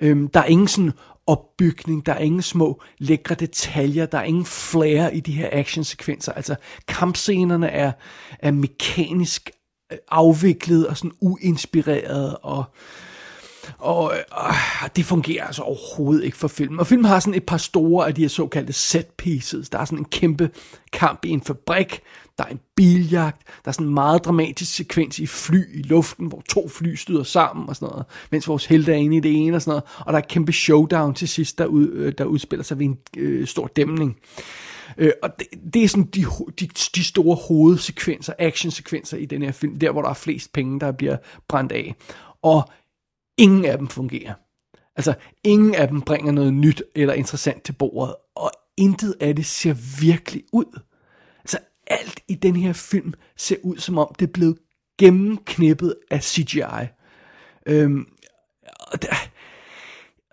Øhm, 0.01 0.27
der 0.27 0.39
er 0.39 0.45
ingen 0.45 0.67
sådan 0.67 0.91
opbygning, 1.27 2.05
der 2.05 2.13
er 2.13 2.19
ingen 2.19 2.41
små 2.41 2.81
lækre 2.97 3.35
detaljer, 3.35 4.05
der 4.05 4.17
er 4.17 4.23
ingen 4.23 4.45
flair 4.45 5.09
i 5.09 5.19
de 5.19 5.31
her 5.31 5.49
actionsekvenser. 5.51 6.31
Altså 6.31 6.55
kampscenerne 6.87 7.67
er, 7.67 7.91
er 8.39 8.51
mekanisk 8.51 9.49
øh, 9.91 9.97
afviklet 10.11 10.87
og 10.87 10.97
sådan 10.97 11.11
uinspireret 11.21 12.37
og 12.41 12.63
og 13.77 14.13
øh, 14.15 14.89
det 14.95 15.05
fungerer 15.05 15.45
altså 15.45 15.61
overhovedet 15.61 16.23
ikke 16.23 16.37
for 16.37 16.47
filmen. 16.47 16.79
Og 16.79 16.87
filmen 16.87 17.05
har 17.05 17.19
sådan 17.19 17.33
et 17.33 17.45
par 17.45 17.57
store 17.57 18.07
af 18.07 18.15
de 18.15 18.21
her 18.21 18.29
såkaldte 18.29 18.73
set 18.73 19.05
pieces. 19.05 19.69
Der 19.69 19.79
er 19.79 19.85
sådan 19.85 19.99
en 19.99 20.05
kæmpe 20.05 20.49
kamp 20.91 21.25
i 21.25 21.29
en 21.29 21.41
fabrik, 21.41 22.01
der 22.37 22.43
er 22.43 22.47
en 22.47 22.59
biljagt, 22.75 23.41
der 23.65 23.69
er 23.69 23.71
sådan 23.71 23.87
en 23.87 23.93
meget 23.93 24.25
dramatisk 24.25 24.75
sekvens 24.75 25.19
i 25.19 25.27
fly 25.27 25.79
i 25.79 25.81
luften, 25.81 26.27
hvor 26.27 26.43
to 26.49 26.67
fly 26.69 26.95
støder 26.95 27.23
sammen 27.23 27.69
og 27.69 27.75
sådan 27.75 27.89
noget, 27.91 28.05
mens 28.31 28.47
vores 28.47 28.65
helte 28.65 28.91
er 28.91 28.95
inde 28.95 29.17
i 29.17 29.19
det 29.19 29.31
ene 29.35 29.57
og 29.57 29.61
sådan 29.61 29.71
noget. 29.71 29.83
Og 29.99 30.13
der 30.13 30.19
er 30.19 30.23
et 30.23 30.27
kæmpe 30.27 30.53
showdown 30.53 31.13
til 31.13 31.27
sidst, 31.27 31.57
der, 31.57 31.65
ud, 31.65 31.87
øh, 31.87 32.13
der 32.17 32.25
udspiller 32.25 32.63
sig 32.63 32.79
ved 32.79 32.85
en 32.85 32.97
øh, 33.17 33.47
stor 33.47 33.67
dæmning. 33.67 34.17
Øh, 34.97 35.11
og 35.23 35.39
det, 35.39 35.47
det 35.73 35.83
er 35.83 35.87
sådan 35.87 36.05
de, 36.05 36.25
de, 36.59 36.67
de 36.95 37.03
store 37.03 37.35
hovedsekvenser, 37.35 38.33
actionsekvenser 38.39 39.17
i 39.17 39.25
den 39.25 39.41
her 39.41 39.51
film, 39.51 39.79
der 39.79 39.91
hvor 39.91 40.01
der 40.01 40.09
er 40.09 40.13
flest 40.13 40.53
penge, 40.53 40.79
der 40.79 40.91
bliver 40.91 41.17
brændt 41.47 41.71
af. 41.71 41.95
Og 42.41 42.69
ingen 43.37 43.65
af 43.65 43.77
dem 43.77 43.87
fungerer. 43.87 44.33
Altså, 44.95 45.13
ingen 45.43 45.75
af 45.75 45.87
dem 45.87 46.01
bringer 46.01 46.31
noget 46.31 46.53
nyt 46.53 46.83
eller 46.95 47.13
interessant 47.13 47.63
til 47.63 47.73
bordet, 47.73 48.15
og 48.35 48.51
intet 48.77 49.15
af 49.19 49.35
det 49.35 49.45
ser 49.45 49.73
virkelig 50.01 50.43
ud. 50.53 50.79
Altså, 51.39 51.57
alt 51.87 52.19
i 52.27 52.35
den 52.35 52.55
her 52.55 52.73
film 52.73 53.13
ser 53.37 53.55
ud, 53.63 53.77
som 53.77 53.97
om 53.97 54.15
det 54.19 54.27
er 54.27 54.31
blevet 54.31 54.57
gennemknippet 54.99 55.95
af 56.11 56.23
CGI. 56.23 56.87
Øhm, 57.65 58.05
og 58.91 59.01
det, 59.01 59.09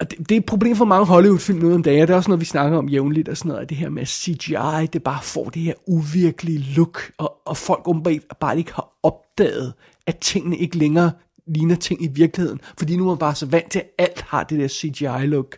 og 0.00 0.10
det, 0.10 0.18
det 0.18 0.32
er 0.32 0.40
et 0.40 0.46
problem 0.46 0.76
for 0.76 0.84
mange 0.84 1.06
Hollywood-film 1.06 1.58
nu 1.58 1.74
om 1.74 1.82
dagen, 1.82 2.00
det 2.00 2.10
er 2.10 2.16
også 2.16 2.30
noget, 2.30 2.40
vi 2.40 2.44
snakker 2.44 2.78
om 2.78 2.88
jævnligt, 2.88 3.28
og 3.28 3.36
sådan 3.36 3.52
noget, 3.52 3.68
det 3.68 3.76
her 3.76 3.88
med 3.88 4.06
CGI, 4.06 4.86
det 4.92 5.02
bare 5.02 5.22
får 5.22 5.44
det 5.44 5.62
her 5.62 5.74
uvirkelige 5.86 6.74
look, 6.76 7.12
og, 7.18 7.36
og 7.46 7.56
folk 7.56 7.88
åbenbart 7.88 8.36
bare 8.40 8.58
ikke 8.58 8.72
har 8.72 8.88
opdaget, 9.02 9.74
at 10.06 10.18
tingene 10.18 10.56
ikke 10.56 10.78
længere 10.78 11.12
ligner 11.46 11.76
ting 11.76 12.02
i 12.02 12.08
virkeligheden, 12.08 12.60
fordi 12.78 12.96
nu 12.96 13.04
er 13.04 13.08
man 13.08 13.18
bare 13.18 13.34
så 13.34 13.46
vant 13.46 13.70
til, 13.70 13.78
at 13.78 13.88
alt 13.98 14.20
har 14.20 14.44
det 14.44 14.58
der 14.58 14.68
CGI-look. 14.68 15.56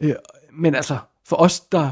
Øh, 0.00 0.14
men 0.52 0.74
altså, 0.74 0.98
for 1.26 1.36
os, 1.36 1.60
der 1.60 1.90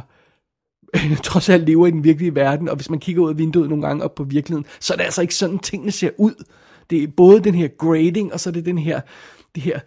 trods 1.24 1.48
alt 1.48 1.66
lever 1.66 1.87
i 1.87 1.90
den 1.90 2.05
virkelige 2.05 2.35
verden, 2.35 2.68
og 2.68 2.76
hvis 2.76 2.90
man 2.90 2.98
kigger 2.98 3.22
ud 3.22 3.31
af 3.31 3.38
vinduet 3.38 3.68
nogle 3.68 3.87
gange 3.87 4.05
op 4.05 4.14
på 4.14 4.24
virkeligheden, 4.24 4.66
så 4.81 4.92
er 4.92 4.96
det 4.96 5.05
altså 5.05 5.22
ikke 5.22 5.35
sådan, 5.35 5.59
tingene 5.59 5.92
ser 5.92 6.11
ud. 6.18 6.44
Det 6.90 7.03
er 7.03 7.09
både 7.16 7.40
den 7.40 7.55
her 7.55 7.68
grading, 7.68 8.33
og 8.33 8.40
så 8.40 8.50
er 8.50 8.53
det 8.53 8.64
den 8.64 8.79
her, 8.79 9.00
det 9.55 9.62
her 9.62 9.81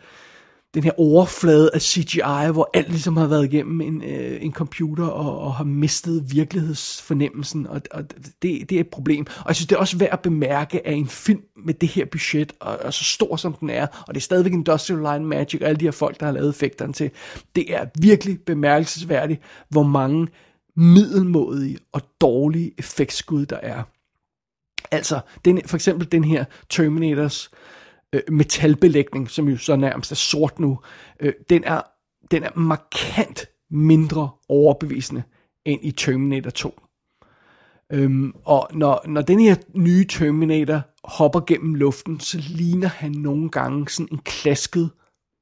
den 0.73 0.83
her 0.83 0.91
overflade 0.97 1.69
af 1.73 1.81
CGI, 1.81 2.51
hvor 2.51 2.69
alt 2.73 2.89
ligesom 2.89 3.17
har 3.17 3.27
været 3.27 3.45
igennem 3.45 3.81
en, 3.81 4.03
øh, 4.03 4.38
en 4.41 4.53
computer 4.53 5.05
og, 5.05 5.39
og 5.39 5.55
har 5.55 5.63
mistet 5.63 6.31
virkelighedsfornemmelsen, 6.31 7.67
og, 7.67 7.81
og 7.91 8.03
det, 8.41 8.69
det 8.69 8.71
er 8.71 8.79
et 8.79 8.88
problem. 8.88 9.25
Og 9.39 9.47
jeg 9.47 9.55
synes, 9.55 9.67
det 9.67 9.75
er 9.75 9.79
også 9.79 9.97
værd 9.97 10.09
at 10.12 10.19
bemærke, 10.19 10.88
at 10.88 10.93
en 10.93 11.07
film 11.07 11.41
med 11.65 11.73
det 11.73 11.89
her 11.89 12.05
budget, 12.05 12.53
og, 12.59 12.77
og 12.77 12.93
så 12.93 13.03
stor 13.03 13.36
som 13.36 13.53
den 13.53 13.69
er, 13.69 13.88
og 14.07 14.13
det 14.13 14.19
er 14.19 14.23
stadigvæk 14.23 14.53
Industrial 14.53 14.99
Line 14.99 15.29
Magic, 15.29 15.62
og 15.62 15.67
alle 15.67 15.79
de 15.79 15.86
her 15.86 15.91
folk, 15.91 16.19
der 16.19 16.25
har 16.25 16.33
lavet 16.33 16.49
effekterne 16.49 16.93
til, 16.93 17.12
det 17.55 17.75
er 17.75 17.86
virkelig 17.99 18.39
bemærkelsesværdigt, 18.41 19.41
hvor 19.69 19.83
mange 19.83 20.27
middelmådige 20.75 21.77
og 21.91 22.01
dårlige 22.21 22.71
effektskud 22.77 23.45
der 23.45 23.57
er. 23.57 23.83
Altså, 24.91 25.19
den, 25.45 25.62
for 25.65 25.77
eksempel 25.77 26.12
den 26.12 26.23
her 26.23 26.45
Terminators 26.69 27.49
øh, 27.53 27.59
Øh, 28.13 28.21
metalbelægning, 28.32 29.30
som 29.30 29.47
jo 29.47 29.58
så 29.58 29.76
nærmest 29.76 30.12
er 30.12 30.15
sort 30.15 30.60
nu, 30.60 30.80
øh, 31.19 31.34
den, 31.49 31.63
er, 31.63 31.82
den 32.32 32.43
er 32.43 32.60
markant 32.60 33.45
mindre 33.71 34.30
overbevisende 34.49 35.23
end 35.65 35.80
i 35.84 35.91
Terminator 35.91 36.49
2. 36.49 36.80
Øhm, 37.91 38.34
og 38.45 38.69
når, 38.73 39.02
når 39.08 39.21
den 39.21 39.39
her 39.39 39.56
nye 39.73 40.06
Terminator 40.10 40.82
hopper 41.04 41.39
gennem 41.39 41.76
luften, 41.76 42.19
så 42.19 42.38
ligner 42.49 42.88
han 42.88 43.12
nogle 43.12 43.49
gange 43.49 43.89
sådan 43.89 44.08
en 44.12 44.17
klasket 44.17 44.89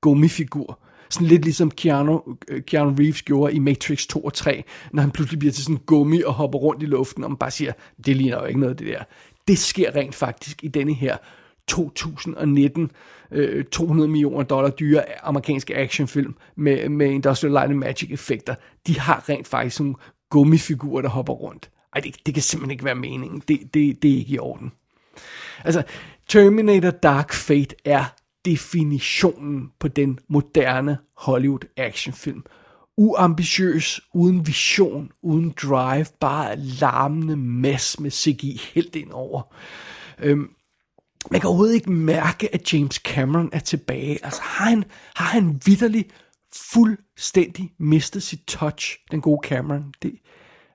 gummifigur. 0.01 0.79
Sådan 1.09 1.27
lidt 1.27 1.43
ligesom 1.43 1.71
Keanu, 1.71 2.21
øh, 2.47 2.63
Keanu 2.63 2.95
Reeves 2.99 3.21
gjorde 3.21 3.53
i 3.53 3.59
Matrix 3.59 4.07
2 4.07 4.19
og 4.19 4.33
3, 4.33 4.63
når 4.93 5.01
han 5.01 5.11
pludselig 5.11 5.39
bliver 5.39 5.51
til 5.51 5.63
sådan 5.63 5.75
en 5.75 5.81
gummi 5.85 6.21
og 6.21 6.33
hopper 6.33 6.59
rundt 6.59 6.83
i 6.83 6.85
luften, 6.85 7.23
og 7.23 7.29
man 7.31 7.37
bare 7.37 7.51
siger, 7.51 7.73
det 8.05 8.15
ligner 8.15 8.39
jo 8.39 8.45
ikke 8.45 8.59
noget 8.59 8.79
det 8.79 8.87
der. 8.87 9.03
Det 9.47 9.57
sker 9.57 9.95
rent 9.95 10.15
faktisk 10.15 10.63
i 10.63 10.67
denne 10.67 10.93
her 10.93 11.17
2019 11.67 12.91
øh, 13.31 13.63
200 13.65 14.09
millioner 14.09 14.43
dollar 14.43 14.69
dyre 14.69 15.25
amerikanske 15.25 15.75
actionfilm 15.75 16.35
med, 16.55 16.89
med 16.89 17.11
Industrial 17.11 17.51
Light 17.51 17.69
and 17.69 17.79
Magic 17.79 18.11
effekter. 18.11 18.55
De 18.87 18.99
har 18.99 19.29
rent 19.29 19.47
faktisk 19.47 19.79
nogle 19.79 19.95
gummifigurer, 20.29 21.01
der 21.01 21.09
hopper 21.09 21.33
rundt. 21.33 21.69
Ej, 21.95 22.01
det, 22.01 22.15
det 22.25 22.33
kan 22.33 22.43
simpelthen 22.43 22.71
ikke 22.71 22.85
være 22.85 22.95
meningen. 22.95 23.43
Det, 23.47 23.59
det, 23.73 24.03
det 24.03 24.11
er 24.11 24.17
ikke 24.17 24.33
i 24.33 24.39
orden. 24.39 24.71
Altså, 25.63 25.83
Terminator 26.27 26.89
Dark 26.89 27.33
Fate 27.33 27.75
er 27.85 28.05
definitionen 28.45 29.71
på 29.79 29.87
den 29.87 30.19
moderne 30.27 30.97
Hollywood 31.17 31.65
actionfilm. 31.77 32.43
Uambitiøs, 32.97 34.01
uden 34.13 34.47
vision, 34.47 35.11
uden 35.21 35.53
drive, 35.61 36.05
bare 36.19 36.55
larmende 36.55 37.35
mas 37.35 37.99
med 37.99 38.11
CGI 38.11 38.61
helt 38.73 38.95
ind 38.95 39.11
over. 39.11 39.53
Øhm, 40.19 40.49
man 41.31 41.41
kan 41.41 41.47
overhovedet 41.47 41.75
ikke 41.75 41.91
mærke, 41.91 42.53
at 42.53 42.73
James 42.73 42.95
Cameron 42.95 43.49
er 43.53 43.59
tilbage. 43.59 44.25
Altså 44.25 44.41
har 44.41 44.69
han, 44.69 44.83
har 45.15 45.25
han 45.25 45.61
vidderligt 45.65 46.13
fuldstændig 46.55 47.73
mistet 47.79 48.23
sit 48.23 48.41
touch, 48.47 48.97
den 49.11 49.21
gode 49.21 49.47
Cameron. 49.47 49.93
Det, 50.01 50.15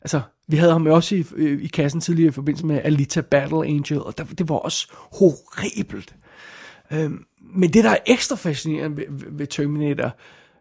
altså, 0.02 0.20
vi 0.48 0.56
havde 0.56 0.72
ham 0.72 0.86
også 0.86 1.14
i, 1.14 1.24
i 1.60 1.66
kassen 1.66 2.00
tidligere 2.00 2.28
i 2.28 2.32
forbindelse 2.32 2.66
med 2.66 2.80
Alita 2.84 3.20
Battle 3.20 3.66
Angel, 3.66 4.02
og 4.02 4.18
der, 4.18 4.24
det 4.24 4.48
var 4.48 4.56
også 4.56 4.88
horribelt. 4.92 6.14
Øhm, 6.90 7.24
men 7.54 7.72
det, 7.72 7.84
der 7.84 7.90
er 7.90 7.98
ekstra 8.06 8.36
fascinerende 8.36 8.96
ved, 8.96 9.04
ved 9.08 9.46
Terminator 9.46 10.16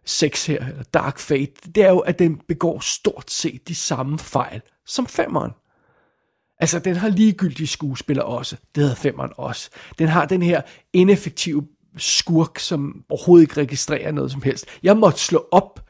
6 0.06 0.45
her, 0.45 0.67
eller 0.67 0.84
Dark 0.84 1.19
Fate, 1.19 1.54
det 1.76 1.84
er 1.84 1.89
jo, 1.89 2.00
at 2.00 2.19
den 2.19 2.41
begår 2.48 2.80
stort 2.80 3.32
set 3.32 3.67
de 3.67 3.76
samme 3.76 4.19
fejl 4.19 4.62
som 4.86 5.08
femmeren. 5.08 5.52
Altså, 6.59 6.79
den 6.79 6.95
har 6.95 7.09
ligegyldige 7.09 7.67
skuespillere 7.67 8.25
også. 8.25 8.55
Det 8.75 8.83
havde 8.83 8.95
femmeren 8.95 9.31
også. 9.37 9.69
Den 9.99 10.07
har 10.07 10.25
den 10.25 10.43
her 10.43 10.61
ineffektive 10.93 11.67
skurk, 11.97 12.59
som 12.59 13.03
overhovedet 13.09 13.43
ikke 13.43 13.61
registrerer 13.61 14.11
noget 14.11 14.31
som 14.31 14.41
helst. 14.41 14.65
Jeg 14.83 14.97
måtte 14.97 15.19
slå 15.19 15.47
op, 15.51 15.85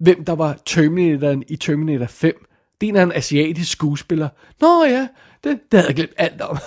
hvem 0.00 0.24
der 0.24 0.32
var 0.32 0.58
Terminatoren 0.66 1.44
i 1.48 1.56
Terminator 1.56 2.06
5. 2.06 2.46
Det 2.80 2.88
er 2.88 3.02
en 3.02 3.12
asiatisk 3.12 3.72
skuespiller. 3.72 4.28
Nå 4.60 4.84
ja, 4.84 5.08
det, 5.44 5.60
det 5.72 5.80
havde 5.80 5.86
jeg 5.86 5.96
glemt 5.96 6.12
alt 6.16 6.40
om. 6.40 6.58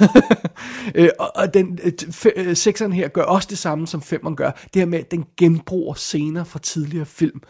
øh, 0.96 1.10
og, 1.20 1.32
og 1.36 1.54
den 1.54 1.80
øh, 1.84 1.94
øh, 2.36 2.56
sekseren 2.56 2.94
her 2.94 3.08
gør 3.08 3.24
også 3.24 3.48
det 3.52 3.58
samme, 3.58 3.88
som 3.88 4.02
femmeren 4.02 4.36
gør. 4.36 4.52
Det 4.52 4.76
her 4.76 4.86
med, 4.86 5.00
at 5.00 5.12
den 5.12 5.26
genbruger 5.38 5.94
scener 5.94 6.44
fra 6.44 6.60
tidligere 6.60 7.06
film, 7.06 7.42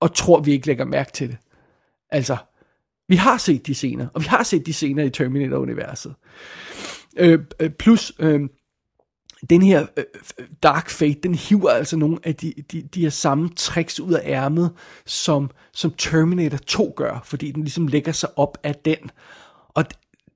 og 0.00 0.14
tror, 0.14 0.40
vi 0.40 0.52
ikke 0.52 0.66
lægger 0.66 0.84
mærke 0.84 1.12
til 1.12 1.28
det. 1.28 1.36
Altså, 2.10 2.36
vi 3.08 3.16
har 3.16 3.38
set 3.38 3.66
de 3.66 3.74
scener, 3.74 4.08
og 4.14 4.22
vi 4.22 4.26
har 4.26 4.42
set 4.42 4.66
de 4.66 4.72
scener 4.72 5.04
i 5.04 5.10
Terminator-universet. 5.10 6.14
Øh, 7.16 7.38
øh 7.60 7.70
plus, 7.70 8.12
øh, 8.18 8.40
den 9.50 9.62
her 9.62 9.86
øh, 9.96 10.04
Dark 10.62 10.90
Fate, 10.90 11.20
den 11.22 11.34
hiver 11.34 11.70
altså 11.70 11.96
nogle 11.96 12.18
af 12.24 12.34
de, 12.34 12.54
de, 12.72 12.82
de 12.82 13.00
her 13.00 13.10
samme 13.10 13.48
tricks 13.56 14.00
ud 14.00 14.12
af 14.12 14.22
ærmet, 14.24 14.72
som, 15.06 15.50
som 15.72 15.92
Terminator 15.98 16.58
2 16.58 16.92
gør, 16.96 17.22
fordi 17.24 17.50
den 17.50 17.62
ligesom 17.62 17.86
lægger 17.86 18.12
sig 18.12 18.38
op 18.38 18.58
af 18.62 18.74
den. 18.74 19.10
Og 19.68 19.84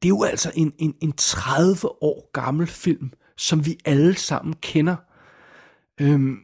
det 0.03 0.05
er 0.05 0.09
jo 0.09 0.23
altså 0.23 0.53
en, 0.55 0.73
en, 0.79 0.95
en 1.01 1.13
30 1.13 2.03
år 2.03 2.31
gammel 2.33 2.67
film, 2.67 3.13
som 3.37 3.67
vi 3.67 3.79
alle 3.85 4.17
sammen 4.17 4.55
kender. 4.61 4.97
Øhm, 6.01 6.39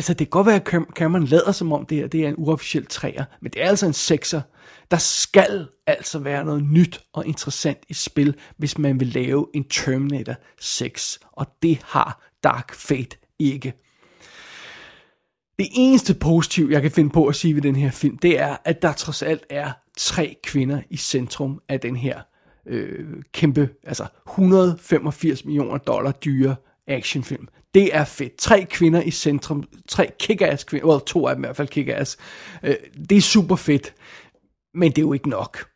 altså 0.00 0.14
det 0.14 0.26
kan 0.26 0.30
godt 0.30 0.46
være, 0.46 0.56
at 0.56 0.84
Cameron 0.94 1.24
lader 1.24 1.52
som 1.52 1.72
om 1.72 1.86
det 1.86 1.98
her 1.98 2.06
det 2.06 2.24
er 2.24 2.28
en 2.28 2.34
uofficiel 2.38 2.86
træer, 2.86 3.24
men 3.40 3.52
det 3.52 3.62
er 3.62 3.68
altså 3.68 3.86
en 3.86 3.92
sekser. 3.92 4.40
Der 4.90 4.96
skal 4.96 5.66
altså 5.86 6.18
være 6.18 6.44
noget 6.44 6.64
nyt 6.64 7.00
og 7.12 7.26
interessant 7.26 7.78
i 7.88 7.94
spil, 7.94 8.34
hvis 8.56 8.78
man 8.78 9.00
vil 9.00 9.08
lave 9.08 9.46
en 9.54 9.64
Terminator 9.64 10.34
6, 10.60 11.20
og 11.32 11.46
det 11.62 11.78
har 11.84 12.30
Dark 12.44 12.74
Fate 12.74 13.16
ikke. 13.38 13.72
Det 15.58 15.68
eneste 15.72 16.14
positiv, 16.14 16.68
jeg 16.70 16.82
kan 16.82 16.90
finde 16.90 17.10
på 17.10 17.26
at 17.26 17.36
sige 17.36 17.54
ved 17.54 17.62
den 17.62 17.76
her 17.76 17.90
film, 17.90 18.18
det 18.18 18.40
er, 18.40 18.56
at 18.64 18.82
der 18.82 18.92
trods 18.92 19.22
alt 19.22 19.44
er 19.50 19.72
tre 19.98 20.36
kvinder 20.44 20.82
i 20.90 20.96
centrum 20.96 21.60
af 21.68 21.80
den 21.80 21.96
her 21.96 22.20
øh, 22.66 23.22
kæmpe, 23.32 23.68
altså 23.84 24.06
185 24.28 25.44
millioner 25.44 25.78
dollar 25.78 26.12
dyre 26.12 26.56
actionfilm. 26.86 27.48
Det 27.74 27.96
er 27.96 28.04
fedt. 28.04 28.36
Tre 28.36 28.66
kvinder 28.70 29.02
i 29.02 29.10
centrum. 29.10 29.64
Tre 29.88 30.10
kickass 30.18 30.64
kvinder. 30.64 30.86
Well, 30.86 31.00
to 31.06 31.28
af 31.28 31.34
dem 31.34 31.44
i 31.44 31.46
hvert 31.46 31.56
fald 31.56 31.68
kickass. 31.68 32.16
Øh, 32.62 32.76
det 33.08 33.16
er 33.16 33.22
super 33.22 33.56
fedt. 33.56 33.94
Men 34.74 34.92
det 34.92 34.98
er 34.98 35.02
jo 35.02 35.12
ikke 35.12 35.28
nok. 35.28 35.66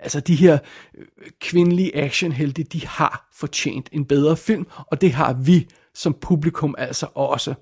Altså 0.00 0.20
de 0.20 0.34
her 0.34 0.58
øh, 0.98 1.06
kvindelige 1.40 1.96
actionhelte, 1.96 2.62
de 2.62 2.86
har 2.86 3.28
fortjent 3.34 3.88
en 3.92 4.04
bedre 4.04 4.36
film, 4.36 4.66
og 4.86 5.00
det 5.00 5.12
har 5.12 5.32
vi 5.32 5.68
som 5.94 6.14
publikum 6.14 6.74
altså 6.78 7.06
også. 7.14 7.54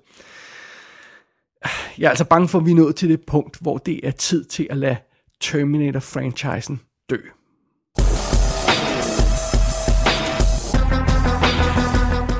Jeg 1.97 2.05
er 2.05 2.09
altså 2.09 2.25
bange 2.25 2.47
for, 2.47 2.59
at 2.59 2.65
vi 2.65 2.71
er 2.71 2.75
nået 2.75 2.95
til 2.95 3.09
det 3.09 3.25
punkt, 3.27 3.57
hvor 3.61 3.77
det 3.77 4.07
er 4.07 4.11
tid 4.11 4.45
til 4.45 4.67
at 4.69 4.77
lade 4.77 4.97
Terminator-franchisen 5.43 6.79
dø. 7.09 7.17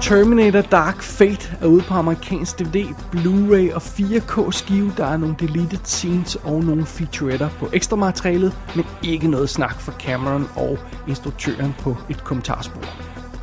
Terminator 0.08 0.62
Dark 0.62 1.02
Fate 1.02 1.58
er 1.62 1.66
ude 1.66 1.82
på 1.82 1.94
amerikansk 1.94 2.60
DVD, 2.60 2.86
Blu-ray 3.16 3.76
og 3.76 3.82
4K 3.82 4.52
skive. 4.52 4.94
Der 4.98 5.06
er 5.06 5.18
nogle 5.18 5.36
deleted 5.40 5.80
scenes 5.84 6.36
og 6.36 6.64
nogle 6.64 6.86
featuretter 6.86 7.50
på 7.50 7.70
ekstra 7.74 7.96
materialet, 7.96 8.58
men 8.76 8.86
ikke 9.04 9.28
noget 9.28 9.50
snak 9.50 9.82
fra 9.82 9.92
Cameron 10.00 10.48
og 10.56 10.78
instruktøren 11.08 11.76
på 11.80 11.98
et 12.10 12.24
kommentarspor. 12.24 12.82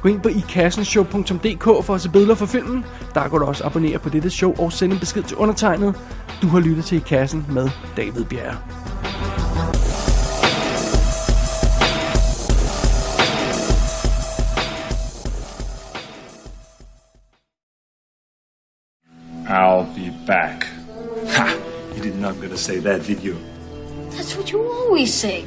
Gå 0.02 0.08
ind 0.08 0.20
på 0.20 0.28
ikassenshow.dk 0.28 1.64
for 1.64 1.94
at 1.94 2.00
se 2.00 2.10
billeder 2.10 2.34
for 2.34 2.46
filmen. 2.46 2.84
Der 3.14 3.28
kan 3.28 3.38
du 3.38 3.44
også 3.44 3.64
abonnere 3.64 3.98
på 3.98 4.08
dette 4.08 4.30
show 4.30 4.54
og 4.58 4.72
sende 4.72 4.94
en 4.94 5.00
besked 5.00 5.22
til 5.22 5.36
undertegnet. 5.36 5.94
Du 6.42 6.46
har 6.46 6.60
lyttet 6.60 6.84
til 6.84 6.96
I 6.98 7.02
Kassen 7.06 7.46
med 7.50 7.68
David 7.96 8.24
Bjerre. 8.24 8.83
I'll 19.46 19.84
be 19.84 20.10
back. 20.10 20.66
Ha! 21.28 21.60
You 21.94 22.02
did 22.02 22.16
not 22.16 22.40
gonna 22.40 22.56
say 22.56 22.78
that, 22.78 23.04
did 23.04 23.22
you? 23.22 23.38
That's 24.10 24.36
what 24.36 24.50
you 24.50 24.62
always 24.62 25.12
say. 25.12 25.44